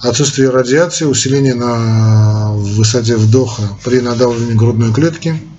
Отсутствие 0.00 0.50
радиации, 0.50 1.04
усиление 1.04 1.54
на 1.54 2.54
высоте 2.54 3.16
вдоха 3.16 3.62
при 3.84 4.00
надавливании 4.00 4.54
грудной 4.54 4.92
клетки– 4.92 5.40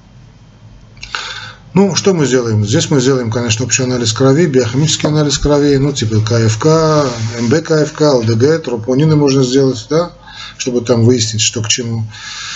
ну, 1.73 1.95
что 1.95 2.13
мы 2.13 2.25
сделаем? 2.25 2.65
Здесь 2.65 2.89
мы 2.89 2.99
сделаем, 2.99 3.31
конечно, 3.31 3.63
общий 3.63 3.83
анализ 3.83 4.11
крови, 4.11 4.45
биохимический 4.45 5.07
анализ 5.07 5.37
крови, 5.37 5.77
ну, 5.77 5.93
типа 5.93 6.17
КФК, 6.17 7.07
МБКФК, 7.39 8.01
ЛДГ, 8.01 8.63
тропонины 8.63 9.15
можно 9.15 9.41
сделать, 9.41 9.87
да, 9.89 10.11
чтобы 10.62 10.82
там 10.82 11.04
выяснить, 11.04 11.41
что 11.41 11.63
к 11.63 11.67
чему 11.67 12.06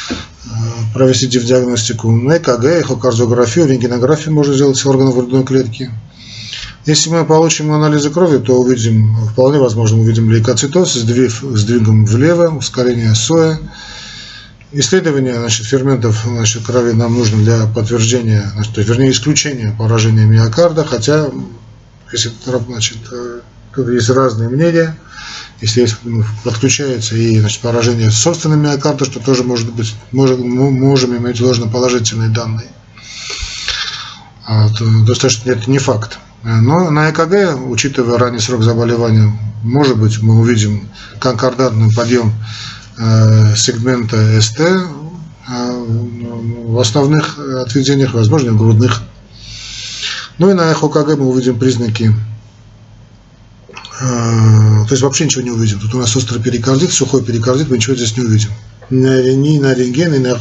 э, 0.10 0.54
провести 0.94 1.28
диагностику. 1.28 2.12
Ну, 2.12 2.32
ЭКГ, 2.32 2.64
эхокардиографию, 2.66 3.68
рентгенографию 3.68 4.34
можно 4.34 4.54
сделать 4.54 4.78
с 4.78 4.86
органов 4.86 5.16
грудной 5.16 5.44
клетки. 5.44 5.92
Если 6.86 7.10
мы 7.10 7.26
получим 7.26 7.72
анализы 7.72 8.12
крови, 8.12 8.38
то 8.38 8.60
увидим, 8.60 9.16
вполне 9.32 9.58
возможно, 9.58 10.00
увидим 10.00 10.30
лейкоцитоз, 10.30 10.94
сдвиг, 10.94 11.32
сдвигом 11.32 12.06
влево, 12.06 12.56
ускорение 12.56 13.16
СОЭ, 13.16 13.58
Исследование 14.72 15.36
значит, 15.36 15.66
ферментов 15.66 16.24
значит, 16.26 16.66
крови 16.66 16.92
нам 16.92 17.14
нужно 17.14 17.38
для 17.42 17.66
подтверждения, 17.66 18.52
значит, 18.56 18.78
вернее, 18.78 19.12
исключения 19.12 19.74
поражения 19.78 20.26
миокарда, 20.26 20.84
хотя, 20.84 21.30
если 22.12 22.32
значит, 22.68 22.98
э, 23.10 23.40
тут 23.74 23.88
есть 23.88 24.10
разные 24.10 24.50
мнения, 24.50 24.98
если 25.62 25.88
ну, 26.04 26.24
подключается 26.44 27.16
и 27.16 27.40
значит, 27.40 27.62
поражение 27.62 28.12
собственного 28.12 28.60
миокарда, 28.60 29.06
что 29.06 29.20
тоже 29.20 29.44
может 29.44 29.72
быть, 29.72 29.96
можем, 30.12 30.48
можем 30.50 31.16
иметь 31.18 31.40
ложноположительные 31.40 32.30
данные. 32.30 32.68
А, 34.48 34.70
то 34.70 34.86
достаточно 35.06 35.52
это 35.52 35.70
не 35.70 35.80
факт. 35.80 36.20
Но 36.44 36.92
на 36.92 37.10
ЭКГ, 37.10 37.60
учитывая 37.70 38.20
ранний 38.20 38.40
срок 38.40 38.64
заболевания, 38.64 39.32
может 39.64 39.98
быть, 39.98 40.22
мы 40.22 40.40
увидим 40.40 40.88
конкордантный 41.20 41.92
подъем 41.92 42.34
Э, 42.98 43.54
сегмента 43.58 44.40
СТ 44.40 44.62
э, 44.62 44.86
в 45.48 46.80
основных 46.80 47.38
отведениях, 47.38 48.14
возможно, 48.14 48.54
грудных. 48.54 49.02
Ну 50.38 50.50
и 50.50 50.54
на 50.54 50.72
ЭХОКГ 50.72 51.18
мы 51.18 51.28
увидим 51.28 51.60
признаки 51.60 52.14
то 54.00 54.88
есть 54.90 55.02
вообще 55.02 55.26
ничего 55.26 55.44
не 55.44 55.52
увидим. 55.52 55.80
Тут 55.80 55.94
у 55.96 56.00
нас 56.00 56.16
острый 56.16 56.42
перикардит, 56.42 56.92
сухой 56.92 57.24
перикардит, 57.24 57.70
мы 57.70 57.78
ничего 57.78 57.96
здесь 57.96 58.18
не 58.18 58.24
увидим. 58.24 58.50
Ни 58.90 59.60
на 59.60 59.74
рентген, 59.74 60.14
ни 60.14 60.18
на 60.18 60.38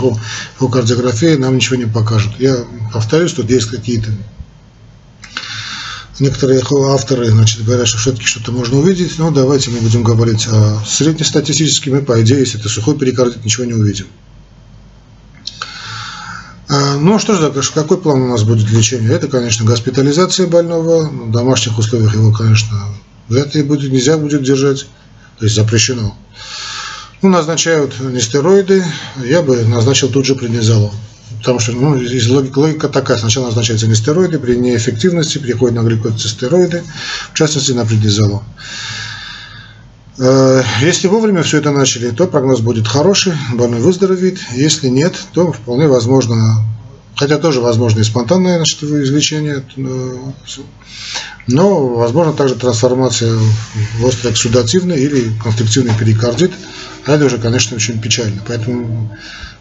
эхокардиографии 0.56 1.36
нам 1.36 1.56
ничего 1.56 1.76
не 1.76 1.86
покажут. 1.86 2.32
Я 2.38 2.64
повторюсь, 2.92 3.32
тут 3.32 3.50
есть 3.50 3.66
какие-то 3.66 4.10
Некоторые 6.20 6.62
авторы 6.92 7.28
значит, 7.30 7.64
говорят, 7.64 7.88
что 7.88 7.98
все-таки 7.98 8.24
что-то 8.24 8.52
можно 8.52 8.78
увидеть, 8.78 9.18
но 9.18 9.32
давайте 9.32 9.70
мы 9.70 9.80
будем 9.80 10.04
говорить 10.04 10.46
о 10.46 10.78
среднестатистически, 10.86 11.88
мы, 11.88 12.02
по 12.02 12.22
идее, 12.22 12.38
если 12.38 12.60
это 12.60 12.68
сухой 12.68 12.96
перикардит, 12.96 13.44
ничего 13.44 13.64
не 13.64 13.74
увидим. 13.74 14.06
А, 16.68 16.96
ну 16.98 17.18
что 17.18 17.34
же, 17.34 17.52
какой 17.74 17.98
план 17.98 18.22
у 18.22 18.28
нас 18.28 18.44
будет 18.44 18.70
лечения? 18.70 19.08
Это, 19.08 19.26
конечно, 19.26 19.64
госпитализация 19.64 20.46
больного, 20.46 21.08
в 21.08 21.32
домашних 21.32 21.78
условиях 21.78 22.14
его, 22.14 22.32
конечно, 22.32 22.78
вряд 23.28 23.54
ли 23.54 23.62
будет, 23.62 23.92
нельзя 23.92 24.16
будет 24.16 24.42
держать, 24.42 24.86
то 25.38 25.44
есть 25.44 25.54
запрещено. 25.54 26.16
Ну, 27.22 27.30
назначают 27.30 27.98
нестероиды, 28.00 28.84
я 29.24 29.42
бы 29.42 29.64
назначил 29.64 30.10
тут 30.10 30.26
же 30.26 30.34
преднизолон. 30.34 30.92
Потому 31.38 31.58
что 31.58 31.72
ну, 31.72 32.02
здесь 32.02 32.28
логика, 32.28 32.58
логика 32.58 32.88
такая. 32.88 33.18
Сначала 33.18 33.46
назначаются 33.46 33.86
нестероиды, 33.86 34.38
при 34.38 34.56
неэффективности 34.56 35.38
переходят 35.38 35.76
на 35.76 35.86
глюкозистероиды, 35.86 36.82
в 37.32 37.36
частности 37.36 37.72
на 37.72 37.84
преднизолон. 37.84 38.42
Э, 40.18 40.62
если 40.80 41.08
вовремя 41.08 41.42
все 41.42 41.58
это 41.58 41.70
начали, 41.70 42.10
то 42.10 42.26
прогноз 42.26 42.60
будет 42.60 42.86
хороший, 42.86 43.34
больной 43.54 43.80
выздоровеет. 43.80 44.38
Если 44.52 44.88
нет, 44.88 45.14
то 45.32 45.52
вполне 45.52 45.88
возможно, 45.88 46.64
хотя 47.16 47.38
тоже 47.38 47.60
возможно 47.60 48.00
и 48.00 48.04
спонтанное 48.04 48.56
значит, 48.56 48.82
излечение, 48.82 49.64
э, 49.76 50.16
но 51.46 51.86
возможно 51.88 52.32
также 52.32 52.54
трансформация 52.54 53.34
в 53.34 54.04
острый 54.04 54.32
или 54.32 55.32
конструктивный 55.42 55.94
перикардит. 55.98 56.52
А 57.06 57.12
это 57.12 57.26
уже, 57.26 57.38
конечно, 57.38 57.76
очень 57.76 58.00
печально. 58.00 58.42
Поэтому 58.46 59.14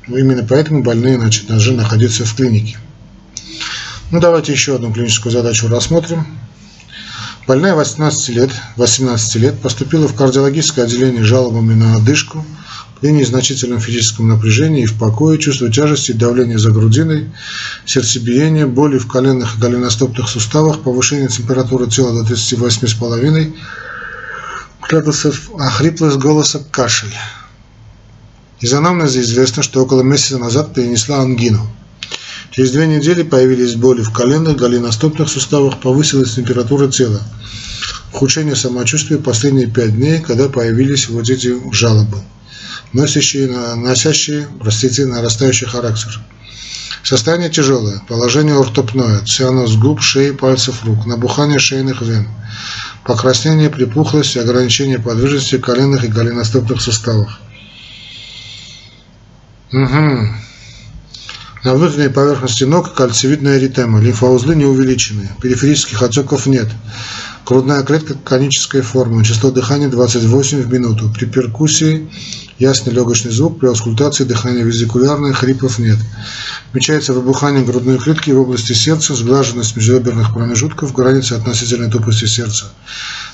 ну, 0.08 0.18
именно 0.18 0.46
поэтому 0.48 0.84
больные 0.84 1.18
значит, 1.18 1.48
должны 1.48 1.76
находиться 1.76 2.26
в 2.26 2.36
клинике. 2.36 2.78
Ну, 4.12 4.20
давайте 4.20 4.52
еще 4.52 4.76
одну 4.76 4.94
клиническую 4.94 5.32
задачу 5.32 5.68
рассмотрим. 5.68 6.26
Больная 7.48 7.74
18 7.76 8.30
лет, 8.30 8.52
18 8.78 9.36
лет 9.36 9.60
поступила 9.60 10.08
в 10.08 10.16
кардиологическое 10.16 10.86
отделение 10.86 11.24
жалобами 11.24 11.74
на 11.74 11.96
одышку, 11.96 12.46
при 13.04 13.12
незначительном 13.12 13.82
физическом 13.82 14.30
напряжении 14.30 14.84
и 14.84 14.86
в 14.86 14.98
покое, 14.98 15.38
чувство 15.38 15.70
тяжести 15.70 16.12
и 16.12 16.14
давления 16.14 16.58
за 16.58 16.72
грудиной, 16.72 17.30
сердцебиение, 17.86 18.66
боли 18.66 18.98
в 18.98 19.08
коленных 19.08 19.58
и 19.58 19.60
голеностопных 19.60 20.30
суставах, 20.30 20.84
повышение 20.84 21.28
температуры 21.28 21.88
тела 21.88 22.24
до 22.24 22.34
38,5 22.34 23.56
градусов, 24.88 25.52
охриплость 25.60 26.16
голоса, 26.16 26.64
кашель. 26.72 27.14
Из 28.62 28.74
анамнеза 28.74 29.20
известно, 29.20 29.64
что 29.64 29.84
около 29.84 30.02
месяца 30.02 30.38
назад 30.38 30.74
перенесла 30.74 31.20
ангину. 31.20 31.60
Через 32.52 32.72
две 32.72 32.88
недели 32.88 33.24
появились 33.24 33.76
боли 33.76 34.02
в 34.02 34.14
коленных, 34.14 34.56
голеностопных 34.56 35.28
суставах, 35.28 35.82
повысилась 35.82 36.36
температура 36.36 36.88
тела. 36.88 37.22
Ухудшение 38.14 38.56
самочувствия 38.56 39.18
последние 39.18 39.68
пять 39.68 39.94
дней, 39.94 40.22
когда 40.22 40.48
появились 40.48 41.10
вот 41.10 41.30
эти 41.30 41.54
жалобы, 41.74 42.20
носящие, 42.94 43.48
носящие 43.76 44.48
простите, 44.60 45.06
нарастающий 45.06 45.68
характер. 45.68 46.20
Состояние 47.04 47.50
тяжелое, 47.50 48.02
положение 48.08 48.58
ортопное, 48.58 49.26
цианоз 49.26 49.76
губ, 49.76 50.02
шеи, 50.02 50.32
пальцев 50.32 50.86
рук, 50.86 51.06
набухание 51.06 51.60
шейных 51.60 52.02
вен, 52.02 52.30
покраснение, 53.04 53.70
припухлость, 53.70 54.38
ограничение 54.38 55.00
подвижности 55.00 55.58
коленных 55.58 56.06
и 56.06 56.08
голеностопных 56.08 56.82
суставов. 56.82 57.40
Угу. 59.74 60.28
На 61.64 61.74
внутренней 61.74 62.10
поверхности 62.10 62.66
ног 62.66 62.94
кальцевидная 62.94 63.58
эритема, 63.58 64.02
лимфоузлы 64.02 64.54
не 64.54 64.66
увеличены, 64.66 65.30
периферических 65.42 66.04
отеков 66.04 66.46
нет. 66.46 66.68
Грудная 67.46 67.84
клетка 67.84 68.16
конической 68.16 68.82
формы, 68.82 69.24
число 69.24 69.50
дыхания 69.50 69.88
28 69.88 70.62
в 70.62 70.74
минуту. 70.74 71.10
При 71.18 71.26
перкуссии 71.26 72.10
ясный 72.60 72.92
легочный 72.92 73.32
звук, 73.32 73.60
при 73.60 73.68
аускультации 73.68 74.26
дыхание 74.26 74.66
визикулярное, 74.66 75.32
хрипов 75.32 75.80
нет. 75.80 76.00
Отмечается 76.70 77.14
выбухание 77.14 77.64
грудной 77.64 77.98
клетки 77.98 78.32
в 78.32 78.42
области 78.42 78.74
сердца, 78.74 79.16
сглаженность 79.16 79.78
межреберных 79.78 80.34
промежутков, 80.34 80.92
границы 80.92 81.34
относительной 81.34 81.90
тупости 81.90 82.26
сердца. 82.26 82.66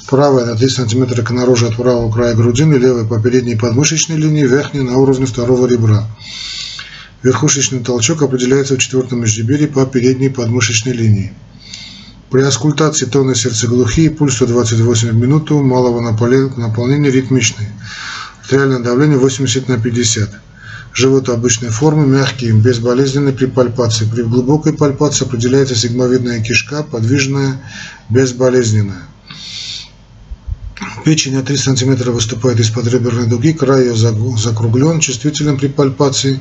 Правая 0.06 0.46
на 0.46 0.56
3 0.56 0.70
см 0.70 1.34
наружу 1.34 1.68
от 1.68 1.78
правого 1.78 2.12
края 2.12 2.36
грудины, 2.36 2.76
левая 2.76 3.06
по 3.06 3.20
передней 3.20 3.56
подмышечной 3.56 4.18
линии, 4.18 4.46
верхняя 4.46 4.84
на 4.84 4.98
уровне 4.98 5.26
второго 5.26 5.66
ребра. 5.66 6.08
Верхушечный 7.22 7.84
толчок 7.84 8.22
определяется 8.22 8.76
в 8.76 8.78
четвертом 8.80 9.22
межреберье 9.22 9.68
по 9.68 9.86
передней 9.86 10.30
подмышечной 10.30 10.94
линии. 10.94 11.34
При 12.30 12.42
аскультации 12.42 13.10
сердца 13.34 13.68
глухие, 13.68 14.10
пульс 14.10 14.36
128 14.36 15.10
в 15.10 15.16
минуту, 15.16 15.62
малого 15.62 16.00
наполнения 16.00 17.12
ритмичный. 17.12 17.68
Артериальное 18.42 18.80
давление 18.80 19.18
80 19.18 19.68
на 19.68 19.80
50. 19.80 20.30
Живот 20.94 21.30
обычной 21.30 21.70
формы, 21.70 22.08
мягкий, 22.08 22.52
безболезненный 22.52 23.34
при 23.34 23.48
пальпации. 23.48 24.06
При 24.06 24.22
глубокой 24.22 24.74
пальпации 24.74 25.26
определяется 25.26 25.76
сигмовидная 25.76 26.42
кишка, 26.42 26.84
подвижная, 26.84 27.62
безболезненная. 28.10 29.04
Печень 31.04 31.36
на 31.36 31.44
3 31.44 31.58
см 31.58 32.12
выступает 32.12 32.60
из-под 32.60 32.88
реберной 32.88 33.28
дуги, 33.28 33.54
край 33.54 33.88
ее 33.88 33.96
закруглен, 33.96 35.00
чувствителен 35.00 35.58
при 35.58 35.68
пальпации. 35.68 36.40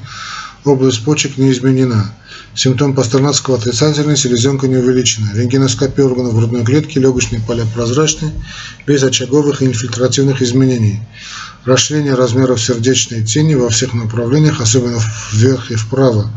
Область 0.68 1.02
почек 1.02 1.38
не 1.38 1.50
изменена. 1.50 2.12
Симптом 2.54 2.94
Пастернацкого 2.94 3.56
отрицательный, 3.56 4.18
селезенка 4.18 4.68
не 4.68 4.76
увеличена. 4.76 5.30
Рентгеноскопия 5.34 6.04
органов 6.04 6.34
грудной 6.34 6.62
клетки, 6.62 6.98
легочные 6.98 7.40
поля 7.40 7.64
прозрачны, 7.74 8.32
без 8.86 9.02
очаговых 9.02 9.62
и 9.62 9.64
инфильтративных 9.64 10.42
изменений. 10.42 11.00
Расширение 11.64 12.12
размеров 12.12 12.60
сердечной 12.60 13.24
тени 13.24 13.54
во 13.54 13.70
всех 13.70 13.94
направлениях, 13.94 14.60
особенно 14.60 15.00
вверх 15.32 15.70
и 15.70 15.74
вправо. 15.74 16.30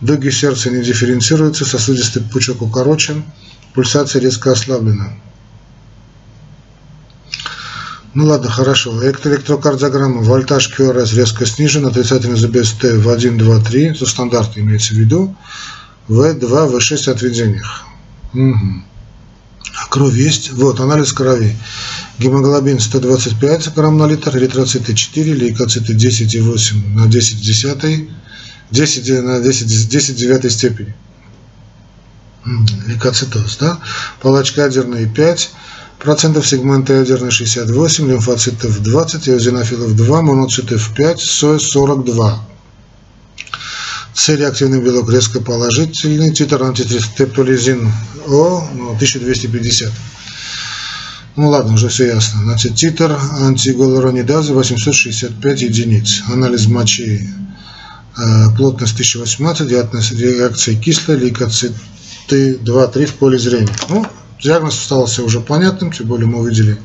Дуги 0.00 0.30
сердца 0.30 0.70
не 0.70 0.84
дифференцируются, 0.84 1.64
сосудистый 1.64 2.22
пучок 2.22 2.62
укорочен, 2.62 3.24
пульсация 3.74 4.22
резко 4.22 4.52
ослаблена. 4.52 5.10
Ну 8.16 8.24
ладно, 8.24 8.48
хорошо. 8.48 8.98
Электрокардиограмма, 9.06 10.22
вольтаж 10.22 10.72
QRS 10.74 11.14
резко 11.14 11.44
снижен, 11.44 11.84
отрицательный 11.84 12.38
забес 12.38 12.72
Т 12.72 12.96
в 12.96 13.10
1, 13.10 13.36
2, 13.36 13.60
3, 13.60 13.94
за 13.94 14.06
стандарт 14.06 14.56
имеется 14.56 14.94
в 14.94 14.96
виду, 14.96 15.36
В2, 16.08 16.72
В6 16.72 17.10
отведениях. 17.10 17.84
Угу. 18.32 18.56
Кровь 19.90 20.14
есть? 20.14 20.50
Вот, 20.52 20.80
анализ 20.80 21.12
крови. 21.12 21.58
Гемоглобин 22.18 22.80
125 22.80 23.74
грамм 23.74 23.98
на 23.98 24.06
литр, 24.06 24.34
эритроциты 24.38 24.94
4, 24.94 25.34
лейкоциты 25.34 25.92
10,8 25.92 26.94
на 26.94 27.08
10 27.08 27.38
10, 27.38 28.08
10 28.70 29.24
на 29.24 29.40
10, 29.40 29.88
10 29.88 30.16
9 30.16 30.52
степени. 30.52 30.94
Лейкоцитоз, 32.86 33.58
да? 33.58 33.78
Палочка 34.22 34.62
ядерные 34.62 35.06
5, 35.06 35.50
процентов 35.98 36.46
сегмента 36.46 36.94
ядерной 36.94 37.30
68, 37.30 38.08
лимфоцитов 38.08 38.82
20, 38.82 39.28
эозинофилов 39.28 39.96
2, 39.96 40.22
моноцитов 40.22 40.92
5, 40.94 41.20
соя 41.20 41.58
42. 41.58 42.46
С-реактивный 44.14 44.80
белок 44.80 45.10
резко 45.12 45.40
положительный, 45.40 46.32
титр 46.32 46.62
антитрептолизин 46.62 47.92
О 48.26 48.66
1250. 48.94 49.92
Ну, 51.36 51.42
ну 51.42 51.50
ладно, 51.50 51.74
уже 51.74 51.88
все 51.88 52.06
ясно. 52.06 52.42
Значит, 52.44 52.76
титр 52.76 53.18
антигалуронидазы 53.42 54.54
865 54.54 55.62
единиц. 55.62 56.22
Анализ 56.32 56.66
мочи 56.66 57.28
э, 58.16 58.56
плотность 58.56 58.94
1018, 58.94 59.68
диатность 59.68 60.12
реакции 60.12 60.74
кислой, 60.74 61.18
лейкоциты 61.18 61.74
2-3 62.54 63.06
в 63.06 63.14
поле 63.14 63.38
зрения. 63.38 63.76
Ну, 63.90 64.06
Диагноз 64.42 64.74
остался 64.74 65.22
уже 65.22 65.40
понятным, 65.40 65.92
тем 65.92 66.06
более 66.06 66.26
мы 66.26 66.40
увидели 66.40 66.78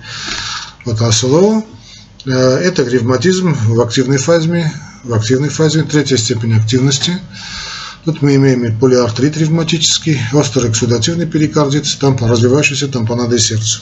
вот 0.85 1.01
АСЛО. 1.01 1.63
Э, 2.25 2.29
это 2.29 2.83
ревматизм 2.83 3.53
в 3.53 3.81
активной 3.81 4.17
фазе, 4.17 4.71
в 5.03 5.13
активной 5.13 5.49
фазе, 5.49 5.83
третья 5.83 6.17
степень 6.17 6.55
активности. 6.55 7.19
Тут 8.05 8.21
мы 8.21 8.35
имеем 8.35 8.79
полиартрит 8.79 9.37
ревматический, 9.37 10.19
острый 10.33 10.71
эксудативный 10.71 11.27
перикардит, 11.27 11.85
там 11.99 12.17
развивающийся 12.17 12.87
тампонадой 12.87 13.39
сердца. 13.39 13.81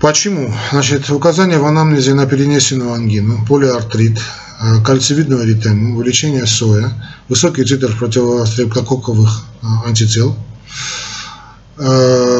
Почему? 0.00 0.52
Значит, 0.70 1.10
указание 1.10 1.58
в 1.58 1.66
анамнезе 1.66 2.14
на 2.14 2.26
перенесенную 2.26 2.92
ангину, 2.92 3.44
полиартрит, 3.48 4.18
э, 4.60 4.84
кальцевидную 4.84 5.44
эритему, 5.44 5.96
увеличение 5.96 6.46
соя, 6.46 6.92
высокий 7.28 7.64
титр 7.64 7.96
противострептококковых 7.96 9.44
э, 9.62 9.66
антител– 9.86 10.36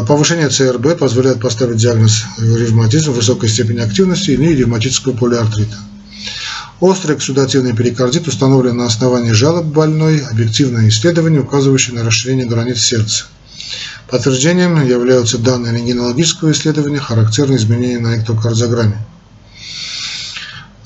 повышение 0.06 0.48
ЦРБ 0.48 0.98
позволяет 0.98 1.40
поставить 1.40 1.76
диагноз 1.76 2.24
ревматизма 2.38 3.12
высокой 3.12 3.48
степени 3.48 3.80
активности 3.80 4.30
или 4.30 4.54
ревматического 4.54 5.16
полиартрита. 5.16 5.76
Острый 6.80 7.16
эксудативный 7.16 7.74
перикардит 7.74 8.28
установлен 8.28 8.76
на 8.76 8.86
основании 8.86 9.32
жалоб 9.32 9.66
больной, 9.66 10.20
объективное 10.20 10.88
исследование, 10.88 11.40
указывающее 11.40 11.94
на 11.94 12.04
расширение 12.04 12.46
границ 12.46 12.80
сердца. 12.80 13.24
Подтверждением 14.08 14.84
являются 14.84 15.38
данные 15.38 15.72
рентгенологического 15.72 16.52
исследования, 16.52 17.00
характерные 17.00 17.56
изменения 17.58 17.98
на 17.98 18.16
электрокардиограмме. 18.16 18.98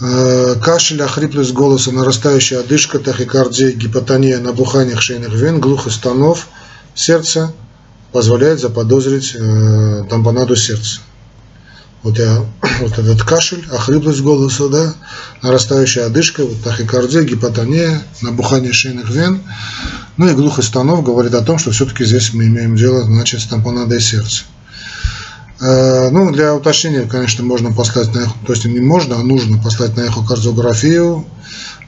Э, 0.01 0.55
кашель, 0.63 1.03
охриплость 1.03 1.53
голоса, 1.53 1.93
нарастающая 1.93 2.61
одышка, 2.61 2.99
тахикардия, 2.99 3.73
гипотония, 3.73 4.39
набухание 4.39 4.97
шейных 4.99 5.33
вен, 5.35 5.61
глухостанов 5.61 6.49
сердца– 6.95 7.53
позволяет 8.17 8.61
заподозрить 8.61 9.37
э, 9.39 10.05
тампонаду 10.09 10.57
сердца. 10.57 11.01
Вот, 12.03 12.19
я, 12.19 12.47
вот 12.81 12.99
этот 12.99 13.23
кашель, 13.25 13.63
охриплость 13.71 14.23
голоса, 14.23 14.71
да, 14.71 14.95
нарастающая 15.43 16.07
одышка, 16.07 16.47
вот 16.47 16.63
тахикардия, 16.65 17.25
гипотония, 17.25 18.03
набухание 18.23 18.73
шейных 18.73 19.11
вен, 19.11 19.43
ну 20.17 20.31
и 20.31 20.33
глухость 20.33 20.69
станов 20.69 21.05
говорит 21.05 21.35
о 21.35 21.43
том, 21.43 21.59
что 21.59 21.73
все-таки 21.73 22.07
здесь 22.07 22.33
мы 22.33 22.47
имеем 22.47 22.75
дело, 22.75 23.03
значит, 23.05 23.43
с 23.43 23.49
тампонадой 23.49 24.01
сердца. 24.01 24.45
Э, 25.61 26.09
ну, 26.09 26.33
для 26.33 26.55
уточнения, 26.55 27.03
конечно, 27.03 27.45
можно 27.45 27.71
послать 27.71 28.15
на 28.15 28.21
эхо, 28.21 28.33
то 28.47 28.55
есть 28.55 28.65
не 28.65 28.81
можно, 28.81 29.17
а 29.17 29.25
нужно 29.25 29.63
послать 29.63 29.95
на 29.95 30.07
эхокардиографию. 30.07 31.27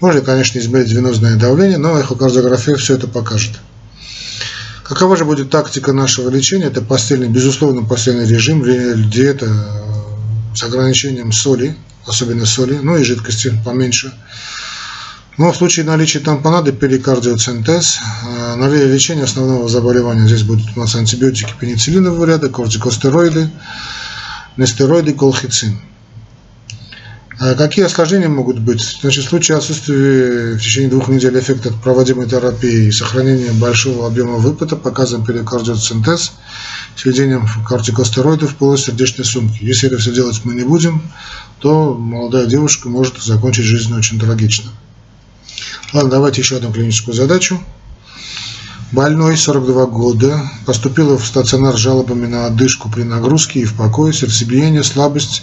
Можно, 0.03 0.21
конечно, 0.21 0.59
измерить 0.59 0.93
венозное 0.93 1.37
давление, 1.37 1.79
но 1.79 1.99
эхокардиография 1.99 2.77
все 2.77 2.97
это 2.97 3.09
покажет. 3.09 3.59
Какова 4.89 5.19
же 5.19 5.27
будет 5.27 5.51
тактика 5.51 5.93
нашего 5.93 6.31
лечения? 6.31 6.65
Это 6.65 6.81
постельный, 6.81 7.29
безусловно, 7.29 7.83
постельный 7.83 8.27
режим, 8.27 8.63
диета 8.65 9.47
э, 9.47 10.57
с 10.57 10.63
ограничением 10.63 11.31
соли, 11.31 11.77
особенно 12.07 12.47
соли, 12.47 12.79
ну 12.81 12.97
и 12.97 13.05
жидкости 13.05 13.53
поменьше. 13.67 14.15
Но 15.37 15.53
в 15.53 15.57
случае 15.57 15.85
наличия 15.85 16.21
тампонады 16.21 16.73
перикардиоцентез, 16.73 17.99
э, 17.99 18.55
на 18.55 18.67
лечение 18.67 19.25
основного 19.25 19.69
заболевания 19.69 20.27
здесь 20.27 20.43
будут 20.43 20.75
у 20.75 20.81
нас 20.81 20.95
антибиотики 20.95 21.53
пенициллинового 21.61 22.25
ряда, 22.25 22.49
кортикостероиды, 22.49 23.51
нестероиды, 24.57 25.13
колхицин. 25.13 25.79
А 27.41 27.55
какие 27.55 27.85
осложнения 27.85 28.29
могут 28.29 28.59
быть? 28.59 28.99
Значит, 29.01 29.25
в 29.25 29.29
случае 29.29 29.59
отсутствия 29.59 30.55
в 30.55 30.59
течение 30.59 30.91
двух 30.91 31.09
недель 31.09 31.39
эффекта 31.39 31.69
от 31.69 31.81
проводимой 31.81 32.29
терапии 32.29 32.89
и 32.89 32.91
сохранения 32.91 33.53
большого 33.53 34.09
объема 34.09 34.39
выпыта 34.39 34.75
показан 34.75 35.25
перикардиоцентез 35.25 36.33
с 36.97 37.05
введением 37.05 37.47
кортикостероидов 37.65 38.53
в 38.53 38.57
полость 38.57 38.87
сердечной 38.87 39.25
сумки. 39.25 39.63
Если 39.63 39.89
это 39.89 39.99
все 39.99 40.13
делать 40.13 40.41
мы 40.43 40.55
не 40.55 40.65
будем, 40.65 41.01
то 41.61 41.95
молодая 41.95 42.47
девушка 42.47 42.89
может 42.89 43.23
закончить 43.23 43.67
жизнь 43.67 43.95
очень 43.95 44.19
трагично. 44.19 44.73
Ладно, 45.93 46.11
давайте 46.11 46.41
еще 46.41 46.57
одну 46.57 46.73
клиническую 46.73 47.15
задачу. 47.15 47.61
Больной, 48.91 49.37
42 49.37 49.85
года, 49.87 50.51
поступила 50.65 51.19
в 51.19 51.27
стационар 51.27 51.77
с 51.77 51.81
жалобами 51.81 52.27
на 52.27 52.47
одышку 52.47 52.89
при 52.89 53.03
нагрузке 53.03 53.61
и 53.61 53.65
в 53.67 53.75
покое, 53.75 54.15
сердцебиение, 54.15 54.83
слабость, 54.83 55.43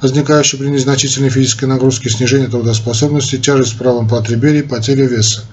возникающая 0.00 0.56
при 0.56 0.68
незначительной 0.68 1.30
физической 1.30 1.64
нагрузке, 1.64 2.10
снижение 2.10 2.46
трудоспособности, 2.46 3.38
тяжесть 3.38 3.72
в 3.72 3.78
правом 3.78 4.08
потреберии, 4.08 4.62
потеря 4.62 5.06
веса. 5.06 5.44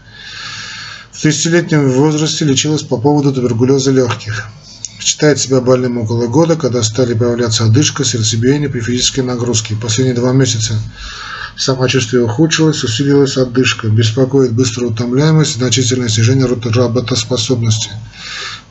В 1.11 1.25
30-летнем 1.25 1.89
возрасте 1.89 2.45
лечилась 2.45 2.83
по 2.83 2.97
поводу 2.97 3.33
туберкулеза 3.33 3.89
легких. 3.89 4.45
Считает 4.99 5.39
себя 5.39 5.59
больным 5.59 5.97
около 5.97 6.27
года, 6.27 6.55
когда 6.55 6.83
стали 6.83 7.15
появляться 7.15 7.65
одышка, 7.65 8.05
сердцебиение 8.05 8.69
при 8.69 8.79
физической 8.79 9.21
нагрузке. 9.21 9.75
Последние 9.75 10.15
два 10.15 10.33
месяца 10.33 10.75
самочувствие 11.55 12.23
ухудшилось, 12.23 12.83
усилилась 12.83 13.37
одышка, 13.37 13.87
беспокоит 13.87 14.53
быстрая 14.53 14.89
утомляемость, 14.89 15.55
значительное 15.55 16.09
снижение 16.09 16.45
работоспособности. 16.45 17.91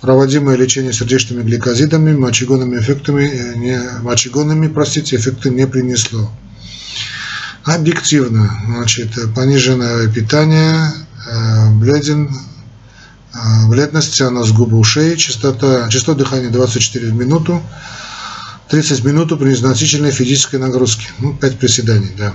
Проводимое 0.01 0.57
лечение 0.57 0.93
сердечными 0.93 1.43
гликозидами, 1.43 2.13
мочегонными 2.13 2.79
эффектами, 2.79 3.25
э, 3.25 3.55
не, 3.57 3.81
мочегонными, 4.01 4.67
простите, 4.67 5.17
эффекты 5.17 5.51
не 5.51 5.67
принесло. 5.67 6.31
Объективно, 7.65 8.51
значит, 8.67 9.11
пониженное 9.37 10.09
питание, 10.09 10.93
э, 11.31 11.71
бледен, 11.75 12.35
э, 13.33 13.69
бледность, 13.69 14.17
цианоз 14.17 14.51
губы 14.51 14.77
ушей, 14.77 15.17
частота, 15.17 15.89
частота 15.89 16.19
дыхания 16.19 16.51
24 16.51 17.07
в 17.07 17.15
минуту, 17.15 17.63
30 18.73 19.05
минут 19.05 19.39
при 19.39 19.51
незначительной 19.51 20.13
физической 20.13 20.57
нагрузке. 20.57 21.07
Ну, 21.19 21.35
5 21.35 21.59
приседаний, 21.59 22.11
да. 22.17 22.33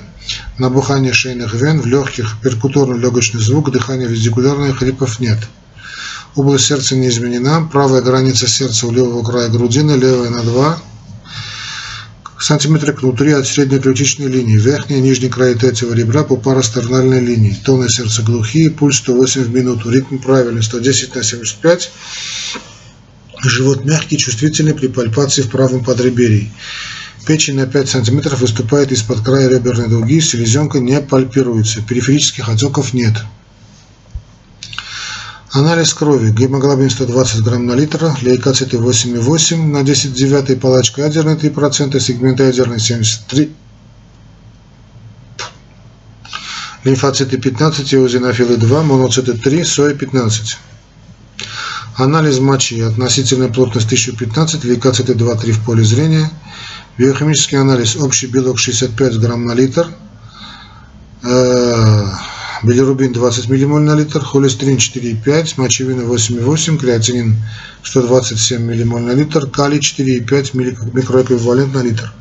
Набухание 0.60 1.12
шейных 1.12 1.56
вен, 1.56 1.82
в 1.82 1.88
легких, 1.88 2.36
перкуторно-легочный 2.44 3.42
звук, 3.42 3.72
дыхание 3.72 4.08
вестикулярное, 4.08 4.72
хрипов 4.72 5.20
нет. 5.20 5.40
Область 6.36 6.66
сердца 6.66 6.96
не 6.96 7.10
изменена. 7.10 7.68
Правая 7.72 8.04
граница 8.04 8.48
сердца 8.48 8.86
у 8.86 8.92
левого 8.92 9.24
края 9.24 9.50
грудины, 9.50 9.94
левая 9.94 10.30
на 10.30 10.44
2 10.44 10.80
сантиметра 12.40 12.94
внутри 12.94 13.32
от 13.32 13.48
средней 13.48 13.80
ключичной 13.80 14.28
линии. 14.28 14.58
Верхний 14.58 14.98
и 14.98 15.02
нижний 15.02 15.30
край 15.30 15.56
третьего 15.56 15.96
ребра 15.96 16.24
по 16.24 16.38
парастернальной 16.38 17.20
линии. 17.20 17.58
Тоны 17.66 17.90
сердца 17.90 18.22
глухие, 18.22 18.70
пульс 18.70 18.98
108 18.98 19.42
в 19.42 19.50
минуту. 19.50 19.90
Ритм 19.90 20.20
правильный, 20.20 20.62
110 20.62 21.16
на 21.16 21.24
75. 21.24 21.92
Живот 23.44 23.86
мягкий, 23.86 24.18
чувствительный 24.18 24.74
при 24.74 24.88
пальпации 24.88 25.42
в 25.42 25.50
правом 25.50 25.84
подреберье. 25.84 26.52
Печень 27.26 27.56
на 27.56 27.68
5 27.68 27.90
см 27.90 28.36
выступает 28.36 28.92
из-под 28.92 29.22
края 29.22 29.50
реберной 29.50 29.90
дуги, 29.90 30.22
селезенка 30.22 30.80
не 30.80 31.00
пальпируется, 31.02 31.82
периферических 31.82 32.48
отеков 32.50 32.94
нет. 32.94 33.16
Анализ 35.52 35.94
крови. 35.94 36.32
Гемоглобин 36.32 36.90
120 36.90 37.42
грамм 37.42 37.66
на 37.66 37.74
литр, 37.74 38.14
лейкоциты 38.22 38.78
8,8 38.78 39.58
на 39.58 39.84
10 39.84 40.14
9, 40.14 40.60
палачка 40.60 41.02
ядерная 41.02 41.36
3%, 41.36 42.00
сегмент 42.00 42.40
ядерный 42.40 42.80
73, 42.80 43.52
лимфоциты 46.84 47.38
15, 47.38 47.94
эозинофилы 47.94 48.58
2, 48.58 48.84
моноциты 48.84 49.34
3, 49.34 49.64
соя 49.64 49.94
15. 49.94 50.58
Анализ 51.98 52.39
мочи. 52.39 52.80
Относительная 52.82 53.50
плотность 53.50 53.88
1015, 53.88 54.64
лейкоциты 54.66 55.14
2-3 55.14 55.52
в 55.52 55.66
поле 55.66 55.84
зрения. 55.84 56.30
Биохимический 56.98 57.58
анализ. 57.58 57.95
Общий 57.95 58.28
белок 58.28 58.60
65 58.60 59.20
грамм 59.20 59.45
на 59.45 59.54
литр. 59.54 59.88
Э, 61.24 62.06
билирубин 62.62 63.14
20 63.14 63.50
миллимоль 63.50 63.82
на 63.82 63.95
литр, 63.95 64.20
холестерин 64.20 64.78
4,5, 64.78 65.56
мочевина 65.58 66.02
8,8, 66.02 66.78
креатинин 66.78 67.36
127 67.82 68.62
миллимоль 68.62 69.02
на 69.02 69.14
литр, 69.14 69.50
калий 69.50 69.80
4,5 69.80 70.93
микроэквивалент 70.93 71.74
на 71.74 71.82
литр. 71.82 72.14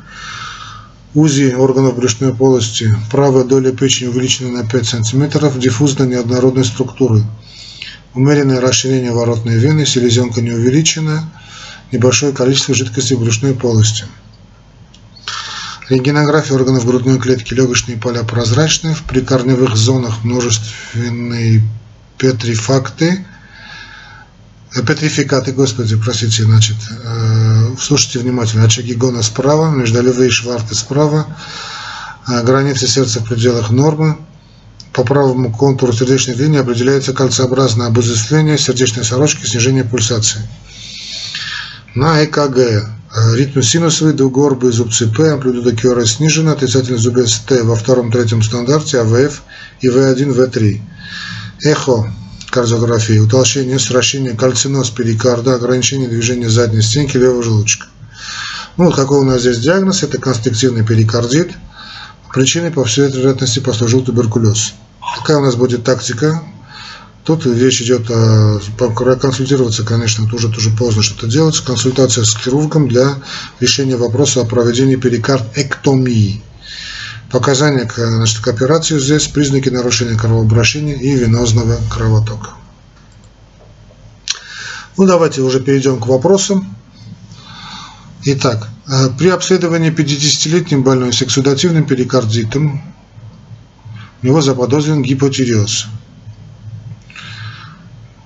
УЗИ 1.13 1.55
органов 1.55 1.97
брюшной 1.97 2.35
полости. 2.35 2.97
Правая 3.11 3.45
доля 3.45 3.73
печени 3.73 4.09
увеличена 4.09 4.63
на 4.63 4.67
5 4.67 4.87
см, 4.87 5.59
диффузно 5.59 6.05
неоднородной 6.05 6.65
структуры. 6.65 7.23
Умеренное 8.17 8.63
расширение 8.63 9.13
воротной 9.13 9.59
вены, 9.59 9.85
селезенка 9.85 10.41
не 10.41 10.51
увеличена, 10.51 11.31
небольшое 11.93 12.33
количество 12.33 12.75
жидкости 12.75 13.13
в 13.13 13.21
брюшной 13.21 13.53
полости. 13.53 14.07
Рентгенография 15.91 16.57
органов 16.57 16.87
грудной 16.87 17.19
клетки, 17.19 17.53
легочные 17.53 17.99
поля 17.99 18.23
прозрачные, 18.23 18.95
в 18.95 19.03
прикорневых 19.03 19.77
зонах 19.77 20.25
множественные 20.25 21.63
петрифакты, 22.17 23.27
э, 24.75 24.83
петрификаты, 24.83 25.53
господи, 25.53 25.97
простите, 25.97 26.45
значит, 26.45 26.77
э, 26.89 27.75
слушайте 27.79 28.21
внимательно, 28.21 28.65
очаги 28.65 28.95
гона 28.95 29.23
справа, 29.23 29.71
междолевые 29.71 30.31
шварты 30.31 30.75
справа, 30.75 31.27
э, 32.27 32.43
границы 32.43 32.89
сердца 32.89 33.21
в 33.21 33.25
пределах 33.25 33.69
нормы, 33.69 34.17
по 34.97 35.05
правому 35.05 35.53
контуру 35.53 35.93
сердечной 35.93 36.37
линии 36.37 36.59
определяется 36.59 37.13
кольцеобразное 37.13 37.89
обозначение 37.89 38.57
сердечной 38.57 39.05
сорочки, 39.05 39.45
снижение 39.45 39.85
пульсации. 39.85 40.41
На 41.95 42.25
ЭКГ 42.25 42.59
э, 42.59 42.83
ритм 43.35 43.61
синусовый, 43.61 44.15
двугорбые 44.15 44.73
зубцы 44.73 45.07
П, 45.07 45.35
амплитуда 45.35 45.73
QRS 45.73 46.07
снижена, 46.07 46.53
отрицательный 46.53 46.99
зубец 46.99 47.35
Т 47.41 47.63
во 47.63 47.77
втором-третьем 47.77 48.43
стандарте, 48.43 49.01
АВФ 49.01 49.43
и 49.83 49.89
В1, 49.89 50.35
В3. 50.35 50.81
Эхо 51.65 52.11
кардиографии, 52.51 53.19
утолщение, 53.19 53.79
сращение, 53.79 54.33
кальциноз 54.33 54.89
перикарда, 54.89 55.57
ограничение 55.57 56.09
движения 56.09 56.49
задней 56.49 56.81
стенки 56.81 57.19
левого 57.19 57.43
желудочка. 57.43 57.87
Ну, 58.79 58.87
вот 58.87 58.97
какой 58.97 59.19
у 59.19 59.25
нас 59.25 59.43
здесь 59.43 59.59
диагноз, 59.59 60.03
это 60.03 60.17
констриктивный 60.17 60.87
перикардит. 60.87 61.53
Причиной, 62.33 62.71
по 62.71 62.85
всей 62.85 63.09
вероятности, 63.09 63.61
послужил 63.61 64.03
туберкулез. 64.03 64.75
Какая 65.15 65.39
у 65.39 65.43
нас 65.43 65.55
будет 65.55 65.85
тактика? 65.85 66.43
Тут 67.25 67.45
речь 67.45 67.83
идет 67.83 68.09
о 68.11 68.61
консультироваться, 69.21 69.85
конечно, 69.85 70.29
тоже 70.29 70.49
тоже 70.49 70.71
поздно 70.71 71.03
что-то 71.03 71.27
делать. 71.27 71.59
Консультация 71.59 72.25
с 72.25 72.37
хирургом 72.37 72.89
для 72.89 73.17
решения 73.59 73.97
вопроса 73.97 74.43
о 74.43 74.45
проведении 74.45 74.97
перикардэктомии. 74.97 76.43
Показания 77.31 77.85
к, 77.85 77.97
значит, 77.97 78.39
к 78.39 78.49
операции 78.49 79.01
здесь 79.01 79.27
признаки 79.27 79.69
нарушения 79.69 80.17
кровообращения 80.17 80.95
и 80.95 81.15
венозного 81.17 81.79
кровотока. 81.91 82.51
Ну, 84.97 85.05
давайте 85.05 85.43
уже 85.43 85.59
перейдем 85.61 85.99
к 85.99 86.07
вопросам. 86.07 86.77
Итак, 88.23 88.69
э, 88.89 89.09
при 89.19 89.29
обследовании 89.29 89.91
50-летним 89.91 90.85
больной 90.85 91.13
с 91.13 91.23
эксудативным 91.23 91.85
перикардитом 91.85 92.83
него 94.27 94.41
заподозрен 94.41 95.03
гипотиреоз. 95.03 95.87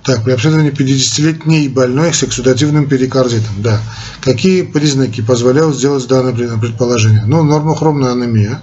Так, 0.03 0.23
при 0.23 0.31
обследовании 0.31 0.71
50-летней 0.71 1.69
больной 1.69 2.11
с 2.13 2.23
эксудативным 2.23 2.87
перикардитом. 2.87 3.61
Да. 3.61 3.79
Какие 4.21 4.63
признаки 4.63 5.21
позволяют 5.21 5.75
сделать 5.75 6.07
данное 6.07 6.57
предположение? 6.57 7.23
Ну, 7.25 7.43
нормохромная 7.43 8.13
анемия, 8.13 8.61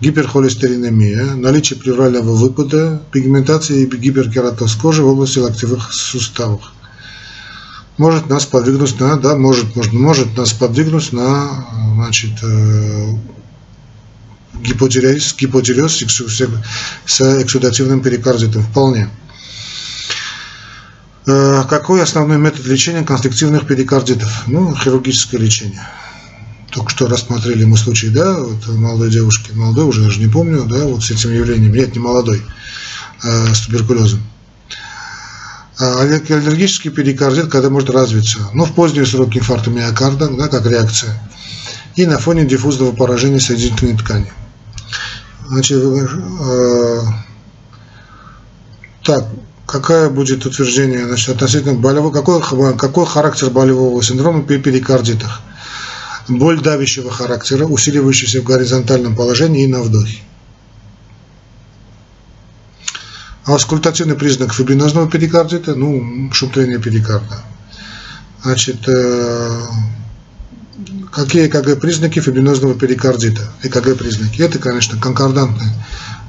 гиперхолестеринемия, 0.00 1.34
наличие 1.36 1.78
плеврального 1.78 2.34
выпада, 2.34 3.00
пигментация 3.12 3.76
и 3.78 3.86
гиперкератоз 3.86 4.74
кожи 4.74 5.04
в 5.04 5.06
области 5.06 5.38
локтевых 5.38 5.92
суставов. 5.92 6.72
Может 7.96 8.28
нас 8.28 8.44
подвигнуть 8.44 8.98
на, 8.98 9.16
да, 9.16 9.36
может, 9.36 9.76
может, 9.76 9.92
может 9.92 10.36
нас 10.36 10.52
подвигнуть 10.52 11.12
на, 11.12 11.64
значит, 11.94 12.32
э, 12.42 13.12
гипотиреоз, 14.66 15.34
гипотиреоз 15.38 16.02
с 17.06 17.42
эксудативным 17.42 18.02
перикардитом. 18.02 18.62
Вполне. 18.62 19.08
Э, 21.26 21.64
какой 21.68 22.02
основной 22.02 22.38
метод 22.38 22.66
лечения 22.66 23.02
конструктивных 23.02 23.66
перикардитов? 23.66 24.44
Ну, 24.46 24.74
хирургическое 24.74 25.40
лечение. 25.40 25.86
Только 26.70 26.90
что 26.90 27.06
рассмотрели 27.06 27.64
мы 27.64 27.76
случай, 27.76 28.10
да, 28.10 28.38
вот 28.38 28.66
молодой 28.68 29.10
девушки, 29.10 29.50
молодой 29.52 29.86
уже 29.86 30.02
даже 30.02 30.20
не 30.20 30.26
помню, 30.26 30.64
да, 30.64 30.84
вот 30.84 31.02
с 31.02 31.10
этим 31.10 31.32
явлением, 31.32 31.72
нет, 31.72 31.94
не 31.94 32.00
молодой, 32.00 32.42
а 33.22 33.54
с 33.54 33.62
туберкулезом. 33.62 34.20
А 35.78 36.00
аллергический 36.00 36.90
перикардит, 36.90 37.48
когда 37.48 37.70
может 37.70 37.90
развиться, 37.90 38.38
ну, 38.52 38.64
в 38.64 38.74
поздние 38.74 39.06
сроки 39.06 39.38
инфаркта 39.38 39.70
миокарда, 39.70 40.28
да, 40.28 40.48
как 40.48 40.66
реакция, 40.66 41.18
и 41.96 42.06
на 42.06 42.18
фоне 42.18 42.44
диффузного 42.44 42.92
поражения 42.92 43.40
соединительной 43.40 43.96
ткани. 43.96 44.30
Значит, 45.48 45.80
э, 45.80 47.00
так, 49.04 49.26
какая 49.64 50.10
будет 50.10 50.44
утверждение 50.44 51.06
значит, 51.06 51.28
относительно 51.28 51.74
болевого, 51.74 52.10
какой, 52.10 52.42
какой 52.76 53.06
характер 53.06 53.50
болевого 53.50 54.02
синдрома 54.02 54.42
при 54.42 54.58
перикардитах? 54.58 55.42
Боль 56.28 56.60
давящего 56.60 57.12
характера, 57.12 57.64
усиливающаяся 57.64 58.40
в 58.40 58.44
горизонтальном 58.44 59.14
положении 59.14 59.62
и 59.62 59.68
на 59.68 59.82
вдохе. 59.82 60.18
Аускультативный 63.44 64.16
признак 64.16 64.52
фибринозного 64.52 65.08
перикардита, 65.08 65.76
ну, 65.76 66.32
шум 66.32 66.50
перикарда. 66.50 67.44
Значит, 68.42 68.88
э, 68.88 69.62
Какие 71.16 71.46
ЭКГ 71.46 71.80
признаки 71.80 72.20
фибринозного 72.20 72.74
перикардита? 72.74 73.50
ЭКГ 73.62 73.96
признаки. 73.96 74.42
Это, 74.42 74.58
конечно, 74.58 75.00
конкордантный 75.00 75.70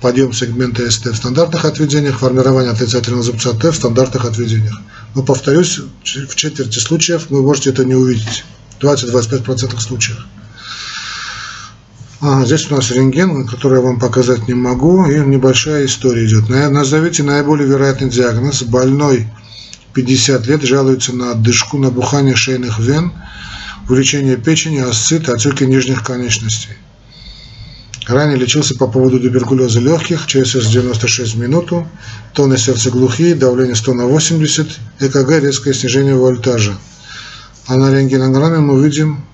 подъем 0.01 0.31
сегмента 0.31 0.89
СТ 0.89 1.07
в 1.07 1.15
стандартных 1.17 1.65
отведениях, 1.65 2.19
формирование 2.19 2.71
отрицательного 2.71 3.21
зубца 3.21 3.51
Т 3.51 3.71
в 3.71 3.75
стандартных 3.75 4.23
отведениях. 4.23 4.79
Но, 5.13 5.23
повторюсь, 5.23 5.81
в 6.03 6.35
четверти 6.35 6.79
случаев 6.79 7.25
вы 7.29 7.41
можете 7.41 7.71
это 7.71 7.83
не 7.83 7.95
увидеть. 7.95 8.45
20-25% 8.79 9.77
случаев. 9.81 10.25
А, 12.21 12.45
здесь 12.45 12.71
у 12.71 12.75
нас 12.75 12.89
рентген, 12.89 13.45
который 13.45 13.79
я 13.79 13.81
вам 13.81 13.99
показать 13.99 14.47
не 14.47 14.53
могу, 14.53 15.05
и 15.05 15.19
небольшая 15.19 15.85
история 15.85 16.25
идет. 16.25 16.47
Назовите 16.47 17.23
наиболее 17.23 17.67
вероятный 17.67 18.09
диагноз. 18.09 18.63
Больной 18.63 19.27
50 19.93 20.47
лет 20.47 20.61
жалуется 20.61 21.13
на 21.13 21.31
отдышку, 21.31 21.77
набухание 21.77 22.35
шейных 22.37 22.79
вен, 22.79 23.11
увеличение 23.89 24.37
печени, 24.37 24.79
асцит, 24.79 25.29
отеки 25.29 25.65
нижних 25.65 26.03
конечностей. 26.03 26.77
Ранее 28.07 28.37
лечился 28.37 28.75
по 28.75 28.87
поводу 28.87 29.19
туберкулеза 29.19 29.79
легких, 29.79 30.27
ЧСС 30.27 30.67
96 30.67 31.35
в 31.35 31.39
минуту, 31.39 31.87
тоны 32.33 32.57
сердца 32.57 32.89
глухие, 32.89 33.35
давление 33.35 33.75
100 33.75 33.93
на 33.93 34.05
80, 34.05 34.79
ЭКГ 34.99 35.41
резкое 35.41 35.73
снижение 35.73 36.15
вольтажа. 36.15 36.77
А 37.67 37.75
на 37.75 37.93
рентгенограмме 37.93 38.59
мы 38.59 38.81
видим 38.83 39.25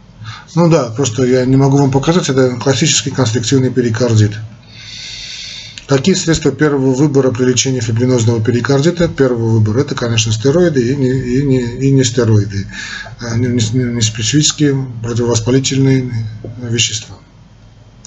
ну 0.56 0.70
да, 0.70 0.90
просто 0.96 1.24
я 1.24 1.46
не 1.46 1.56
могу 1.56 1.78
вам 1.78 1.92
показать, 1.92 2.30
это 2.30 2.56
классический 2.58 3.10
конструктивный 3.10 3.72
перикардит. 3.72 4.34
Какие 5.88 6.16
средства 6.16 6.52
первого 6.52 6.94
выбора 6.94 7.32
при 7.32 7.44
лечении 7.44 7.82
фибринозного 7.82 8.42
перикардита? 8.42 9.10
Первый 9.10 9.52
выбор 9.52 9.78
это, 9.80 9.96
конечно, 9.96 10.32
стероиды 10.32 10.82
и 10.82 10.96
не, 10.96 11.10
и 11.10 11.44
не, 11.44 11.60
и 11.60 11.92
не 11.92 12.04
стероиды, 12.06 12.68
а 13.20 13.36
не, 13.36 13.48
не, 13.48 13.84
противовоспалительные 15.02 16.10
вещества. 16.70 17.18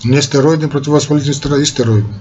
Не 0.04 0.22
стероидные 0.22 0.68
противовоспалительные 0.68 1.62
и 1.62 1.66
стероидные. 1.66 2.20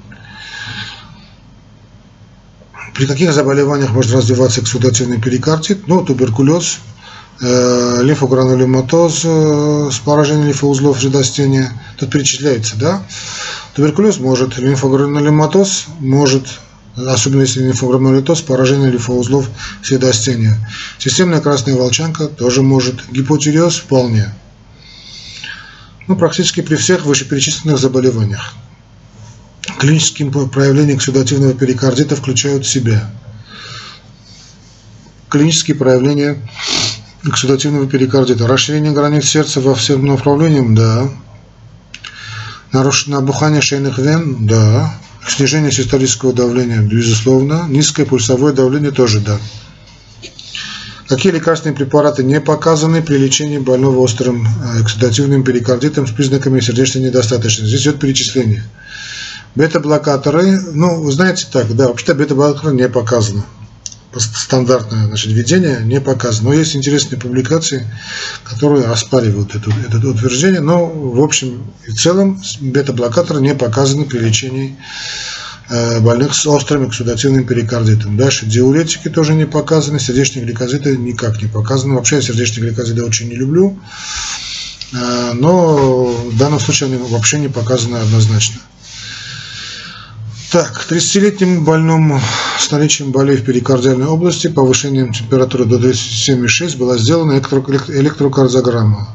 При 2.93 3.05
каких 3.05 3.33
заболеваниях 3.33 3.91
может 3.91 4.11
развиваться 4.11 4.61
эксудативный 4.61 5.21
перикардит? 5.21 5.87
Ну, 5.87 6.03
туберкулез, 6.03 6.79
лимфогранулематоз 7.41 9.21
э, 9.25 9.89
с 9.91 9.99
поражением 9.99 10.47
лимфоузлов 10.47 10.99
жидостения. 10.99 11.71
Тут 11.97 12.11
перечисляется, 12.11 12.77
да? 12.77 13.03
Туберкулез 13.73 14.19
может, 14.19 14.57
лимфогранулематоз 14.57 15.85
может, 15.99 16.47
особенно 16.95 17.41
если 17.41 17.63
лимфогранулитоз, 17.63 18.41
поражение 18.41 18.89
лимфоузлов 18.89 19.49
средостения. 19.83 20.57
Системная 20.97 21.41
красная 21.41 21.75
волчанка 21.75 22.27
тоже 22.27 22.61
может. 22.61 23.09
Гипотиреоз 23.11 23.75
вполне. 23.77 24.33
Ну, 26.07 26.15
практически 26.15 26.61
при 26.61 26.75
всех 26.75 27.05
вышеперечисленных 27.05 27.79
заболеваниях. 27.79 28.53
Клинические 29.79 30.31
проявления 30.31 30.95
эксудативного 30.95 31.53
перикардита 31.53 32.15
включают 32.15 32.65
в 32.65 32.69
себя 32.69 33.09
клинические 35.35 35.75
проявления 35.75 36.37
эксудативного 37.27 37.87
перикардита. 37.87 38.47
Расширение 38.47 38.91
границ 38.91 39.25
сердца 39.25 39.61
во 39.61 39.75
всем 39.75 40.05
направлениях, 40.05 40.73
да. 40.75 41.09
Нарушенное 42.71 43.19
обухание 43.19 43.61
шейных 43.61 43.97
вен, 43.97 44.45
да. 44.45 44.93
Снижение 45.27 45.71
систолического 45.71 46.33
давления, 46.33 46.81
безусловно. 46.81 47.65
Низкое 47.67 48.05
пульсовое 48.05 48.53
давление 48.53 48.91
тоже, 48.91 49.19
да. 49.21 49.37
Какие 51.07 51.33
лекарственные 51.33 51.75
препараты 51.75 52.23
не 52.23 52.41
показаны 52.41 53.01
при 53.01 53.17
лечении 53.17 53.59
больного 53.59 53.99
острым 53.99 54.47
э, 54.47 54.81
эксудативным 54.81 55.43
перикардитом 55.43 56.07
с 56.07 56.11
признаками 56.11 56.59
сердечной 56.59 57.03
недостаточности? 57.03 57.69
Здесь 57.69 57.83
идет 57.83 57.99
перечисление. 57.99 58.63
Бета-блокаторы, 59.53 60.59
ну, 60.73 61.01
вы 61.01 61.11
знаете 61.11 61.45
так, 61.51 61.73
да, 61.75 61.87
вообще-то 61.87 62.15
бета-блокаторы 62.15 62.75
не 62.75 62.89
показаны 62.89 63.43
стандартное 64.19 65.07
значит, 65.07 65.31
введение 65.31 65.81
не 65.83 66.01
показано. 66.01 66.49
Но 66.49 66.55
есть 66.55 66.75
интересные 66.75 67.19
публикации, 67.19 67.87
которые 68.43 68.85
оспаривают 68.85 69.55
это, 69.55 69.71
это 69.87 70.07
утверждение. 70.07 70.61
Но 70.61 70.85
в 70.85 71.21
общем 71.21 71.63
и 71.87 71.91
целом 71.91 72.41
бета-блокаторы 72.61 73.41
не 73.41 73.55
показаны 73.55 74.05
при 74.05 74.19
лечении 74.19 74.75
э, 75.69 75.99
больных 75.99 76.35
с 76.35 76.45
острым 76.45 76.87
эксудативным 76.87 77.45
перикардитом. 77.45 78.17
Дальше 78.17 78.45
диуретики 78.45 79.09
тоже 79.09 79.33
не 79.33 79.45
показаны, 79.45 79.99
сердечные 79.99 80.45
гликозиды 80.45 80.97
никак 80.97 81.41
не 81.41 81.47
показаны. 81.47 81.95
Вообще 81.95 82.17
я 82.17 82.21
сердечные 82.21 82.69
гликозиды 82.69 83.03
очень 83.03 83.29
не 83.29 83.35
люблю, 83.35 83.77
э, 84.93 85.31
но 85.33 86.05
в 86.05 86.37
данном 86.37 86.59
случае 86.59 86.87
они 86.87 86.97
вообще 86.97 87.39
не 87.39 87.49
показаны 87.49 87.97
однозначно. 87.97 88.61
Так, 90.55 90.87
30-летнему 90.89 91.65
больному 91.65 92.21
с 92.57 92.71
наличием 92.71 93.11
болей 93.11 93.35
в 93.35 93.43
перикардиальной 93.43 94.05
области, 94.05 94.47
повышением 94.47 95.11
температуры 95.11 95.65
до 95.65 95.75
37,6 95.75 96.77
была 96.77 96.97
сделана 96.97 97.33
электрокардиограмма. 97.33 99.09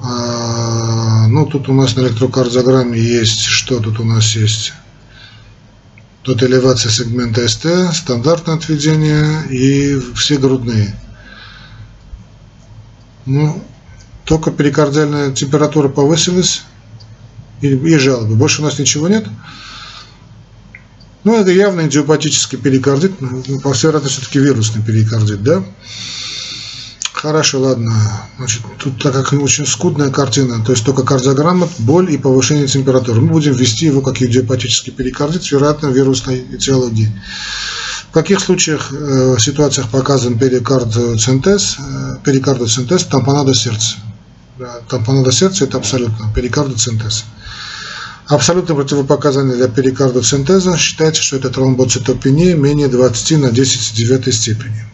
А, 0.00 1.26
ну, 1.26 1.46
тут 1.46 1.68
у 1.68 1.72
нас 1.72 1.96
на 1.96 2.02
электрокардиограмме 2.02 3.00
есть, 3.00 3.40
что 3.40 3.80
тут 3.80 3.98
у 3.98 4.04
нас 4.04 4.36
есть? 4.36 4.74
Тут 6.22 6.44
элевация 6.44 6.92
сегмента 6.92 7.48
СТ, 7.48 7.96
стандартное 7.96 8.54
отведение 8.54 9.44
и 9.50 9.98
все 10.14 10.36
грудные. 10.36 10.94
Ну, 13.26 13.60
только 14.24 14.52
перикардиальная 14.52 15.32
температура 15.32 15.88
повысилась 15.88 16.62
и, 17.66 17.96
жалобы. 17.98 18.34
Больше 18.34 18.62
у 18.62 18.64
нас 18.64 18.78
ничего 18.78 19.08
нет. 19.08 19.26
Ну, 21.24 21.40
это 21.40 21.50
явно 21.50 21.86
идиопатический 21.86 22.58
перикардит, 22.58 23.20
ну, 23.20 23.60
по 23.60 23.72
всей 23.72 23.88
вероятности, 23.88 24.20
все-таки 24.20 24.40
вирусный 24.40 24.82
перикардит, 24.82 25.42
да? 25.42 25.64
Хорошо, 27.14 27.60
ладно. 27.60 27.94
Значит, 28.36 28.60
тут 28.78 29.02
так 29.02 29.14
как 29.14 29.32
очень 29.32 29.66
скудная 29.66 30.10
картина, 30.10 30.62
то 30.62 30.72
есть 30.72 30.84
только 30.84 31.04
кардиограмма, 31.04 31.66
боль 31.78 32.12
и 32.12 32.18
повышение 32.18 32.66
температуры. 32.66 33.22
Мы 33.22 33.28
будем 33.28 33.54
ввести 33.54 33.86
его 33.86 34.02
как 34.02 34.20
идиопатический 34.20 34.92
перикардит, 34.92 35.50
вероятно, 35.50 35.86
вирусной 35.86 36.44
этиологии. 36.52 37.10
В 38.10 38.12
каких 38.12 38.40
случаях, 38.40 38.92
э, 38.92 39.36
ситуациях 39.38 39.88
показан 39.88 40.38
перикардоцентез, 40.38 41.76
э, 41.78 42.16
перикардоцентез, 42.22 43.04
тампонада 43.04 43.54
сердца? 43.54 43.96
Да, 44.58 44.80
тампонада 44.90 45.32
сердца 45.32 45.64
это 45.64 45.78
абсолютно 45.78 46.30
перикардоцентез. 46.34 47.24
Абсолютно 48.26 48.74
противопоказание 48.74 49.56
для 49.56 49.68
перикардоцентеза 49.68 50.78
считается, 50.78 51.22
что 51.22 51.36
это 51.36 51.50
тромбоцитопения 51.50 52.56
менее 52.56 52.88
20 52.88 53.38
на 53.38 53.50
10 53.50 53.92
в 53.92 53.94
9 53.94 54.34
степени. 54.34 54.84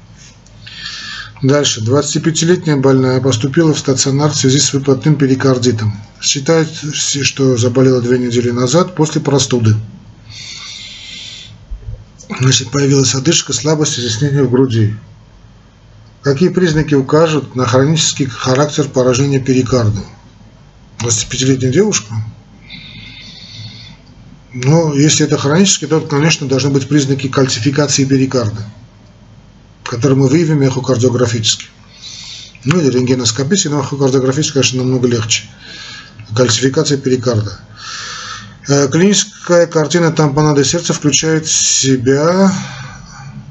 Дальше. 1.41 1.81
25-летняя 1.81 2.77
больная 2.77 3.21
поступила 3.21 3.73
в 3.73 3.79
стационар 3.79 4.31
в 4.31 4.37
связи 4.37 4.59
с 4.59 4.73
выплотным 4.73 5.17
перикардитом. 5.17 5.95
Считается, 6.21 6.93
что 6.93 7.57
заболела 7.57 8.03
две 8.03 8.19
недели 8.19 8.51
назад 8.51 8.95
после 8.95 9.21
простуды. 9.21 9.75
Значит, 12.41 12.71
появилась 12.71 13.15
одышка, 13.15 13.53
слабость 13.53 13.99
и 13.99 14.03
заснение 14.03 14.43
в 14.43 14.51
груди. 14.51 14.95
Какие 16.23 16.49
признаки 16.49 16.95
укажут 16.95 17.55
на 17.55 17.65
хронический 17.65 18.27
характер 18.27 18.89
поражения 18.89 19.41
перикарда? 19.41 20.03
25-летняя 20.99 21.71
девушка 21.71 22.15
но 24.53 24.95
если 24.95 25.27
это 25.27 25.39
хронически, 25.39 25.87
то, 25.87 26.01
конечно, 26.01 26.49
должны 26.49 26.71
быть 26.71 26.89
признаки 26.89 27.29
кальцификации 27.29 28.05
перикарда, 28.05 28.65
которые 29.85 30.19
мы 30.19 30.29
выявим 30.29 30.63
эхокардиографически. 30.63 31.67
Ну 32.65 32.81
или 32.81 32.91
рентгеноскопически, 32.91 33.69
но 33.69 33.81
эхокардиографически, 33.81 34.55
конечно, 34.55 34.83
намного 34.83 35.07
легче. 35.07 35.45
Кальцификация 36.35 36.99
перикарда. 36.99 37.61
Э, 38.69 38.89
клиническая 38.89 39.67
картина 39.67 40.13
тампонады 40.13 40.65
сердца 40.65 40.93
включает 40.93 41.47
в 41.47 41.53
себя, 41.53 42.53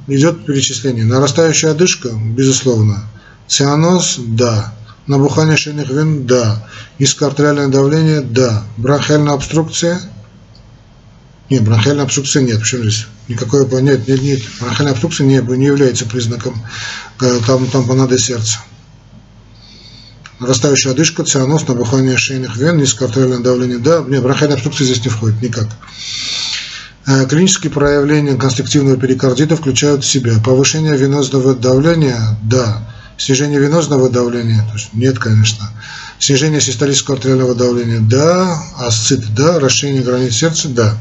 идет 0.08 0.46
перечисление. 0.46 1.06
Нарастающая 1.06 1.72
одышка, 1.72 2.10
безусловно. 2.10 3.04
Цианоз, 3.48 4.16
да. 4.20 4.74
Набухание 5.08 5.58
шейных 5.58 5.90
вен, 5.90 6.28
да. 6.28 6.68
Низкоартериальное 7.00 7.70
давление, 7.70 8.22
да. 8.22 8.64
Бронхиальная 8.78 9.34
обструкция, 9.34 10.00
нет, 11.50 11.64
бронхиальная 11.64 12.06
обструкция 12.06 12.44
нет. 12.44 12.60
Почему 12.60 12.84
здесь? 12.84 13.08
Никакой 13.28 13.66
нет, 13.82 14.08
нет, 14.08 14.22
нет. 14.22 14.42
Бронхиальная 14.60 14.94
обструкция 14.94 15.26
не, 15.26 15.40
не 15.58 15.66
является 15.66 16.06
признаком 16.06 16.62
э, 17.22 17.40
там, 17.46 17.66
тампонады 17.68 18.18
сердца. 18.20 18.60
Нарастающая 20.40 20.92
одышка, 20.92 21.24
цианоз, 21.24 21.68
набухание 21.68 22.18
шейных 22.18 22.56
вен, 22.56 22.78
низкоартериальное 22.78 23.40
давление. 23.40 23.80
Да, 23.80 24.04
нет, 24.08 24.22
бронхиальная 24.22 24.56
обструкция 24.56 24.86
здесь 24.86 25.04
не 25.04 25.10
входит 25.10 25.42
никак. 25.42 25.68
Э, 27.08 27.26
клинические 27.26 27.72
проявления 27.72 28.36
конструктивного 28.36 28.98
перикардита 28.98 29.56
включают 29.56 30.04
в 30.04 30.08
себя 30.08 30.40
повышение 30.44 30.96
венозного 30.96 31.56
давления, 31.56 32.38
да, 32.44 32.88
Снижение 33.20 33.60
венозного 33.60 34.10
давления? 34.10 34.66
То 34.66 34.74
есть 34.76 34.94
нет, 34.94 35.20
конечно. 35.20 35.70
Снижение 36.20 36.62
систолического 36.62 37.18
артериального 37.18 37.54
давления? 37.54 38.00
Да. 38.00 38.58
Асцит? 38.78 39.36
Да. 39.36 39.60
Расширение 39.60 40.04
границ 40.04 40.36
сердца? 40.36 40.70
Да. 40.70 40.98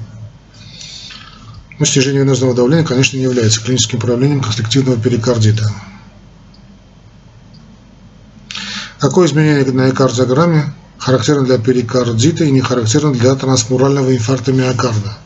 Но 1.78 1.86
снижение 1.86 2.22
венозного 2.22 2.54
давления, 2.54 2.84
конечно, 2.84 3.16
не 3.16 3.22
является 3.22 3.62
клиническим 3.62 4.00
проявлением 4.00 4.40
конструктивного 4.40 5.00
перикардита. 5.00 5.70
Какое 8.98 9.28
изменение 9.28 9.64
на 9.66 9.90
эккардиограмме 9.90 10.74
характерно 10.98 11.46
для 11.46 11.58
перикардита 11.58 12.44
и 12.44 12.50
не 12.50 12.60
характерно 12.60 13.12
для 13.12 13.34
трансмурального 13.36 14.14
инфаркта 14.14 14.52
миокарда? 14.52 15.16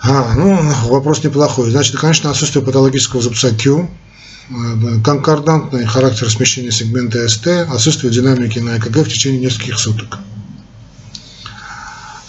А, 0.00 0.34
ну, 0.34 0.58
вопрос 0.88 1.22
неплохой. 1.22 1.70
Значит, 1.70 1.96
конечно, 1.96 2.30
отсутствие 2.30 2.64
патологического 2.64 3.22
зубца 3.22 3.50
Q, 3.50 3.88
э, 4.50 4.52
конкордантный 5.04 5.86
характер 5.86 6.28
смещения 6.28 6.72
сегмента 6.72 7.28
СТ, 7.28 7.46
отсутствие 7.46 8.12
динамики 8.12 8.58
на 8.58 8.78
ЭКГ 8.78 8.96
в 8.96 9.08
течение 9.08 9.40
нескольких 9.40 9.78
суток. 9.78 10.18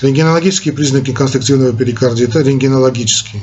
Рентгенологические 0.03 0.73
признаки 0.73 1.13
конструктивного 1.13 1.71
перикардита, 1.71 2.41
рентгенологические. 2.41 3.41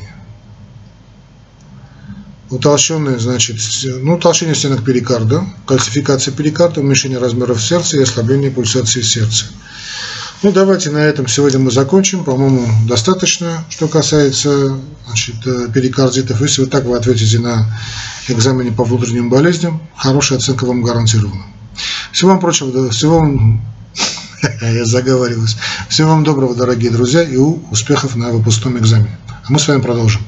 Утолщенные, 2.51 3.19
значит, 3.19 3.57
ну, 4.03 4.17
утолщение 4.17 4.55
стенок 4.55 4.85
перикарда, 4.85 5.43
кальцификация 5.67 6.35
перикарда, 6.35 6.81
уменьшение 6.81 7.17
размеров 7.17 7.63
сердца 7.63 7.97
и 7.97 8.03
ослабление 8.03 8.51
пульсации 8.51 9.01
сердца. 9.01 9.47
Ну, 10.43 10.53
давайте 10.53 10.91
на 10.91 10.99
этом 10.99 11.29
сегодня 11.29 11.59
мы 11.61 11.71
закончим. 11.71 12.25
По-моему, 12.25 12.67
достаточно, 12.87 13.65
что 13.71 13.89
касается 13.89 14.79
значит, 15.07 15.37
э, 15.47 15.69
перикардитов. 15.73 16.43
Если 16.43 16.61
вы 16.61 16.69
так 16.69 16.85
вы 16.85 16.95
ответите 16.99 17.39
на 17.39 17.75
экзамене 18.29 18.73
по 18.73 18.85
внутренним 18.85 19.31
болезням, 19.31 19.81
хорошая 19.97 20.39
оценка 20.39 20.67
вам 20.67 20.83
гарантирована. 20.83 21.47
Всего 22.13 22.33
вам 22.33 22.41
прочего, 22.41 22.91
всего 22.91 23.21
вам, 23.21 23.63
я 24.61 24.85
заговариваюсь, 24.85 25.57
всего 25.89 26.11
вам 26.11 26.25
доброго, 26.25 26.55
дорогие 26.55 26.91
друзья, 26.91 27.23
и 27.23 27.37
успехов 27.37 28.17
на 28.17 28.31
выпускном 28.31 28.79
экзамене. 28.79 29.19
А 29.29 29.53
мы 29.53 29.59
с 29.59 29.69
вами 29.69 29.81
продолжим. 29.81 30.23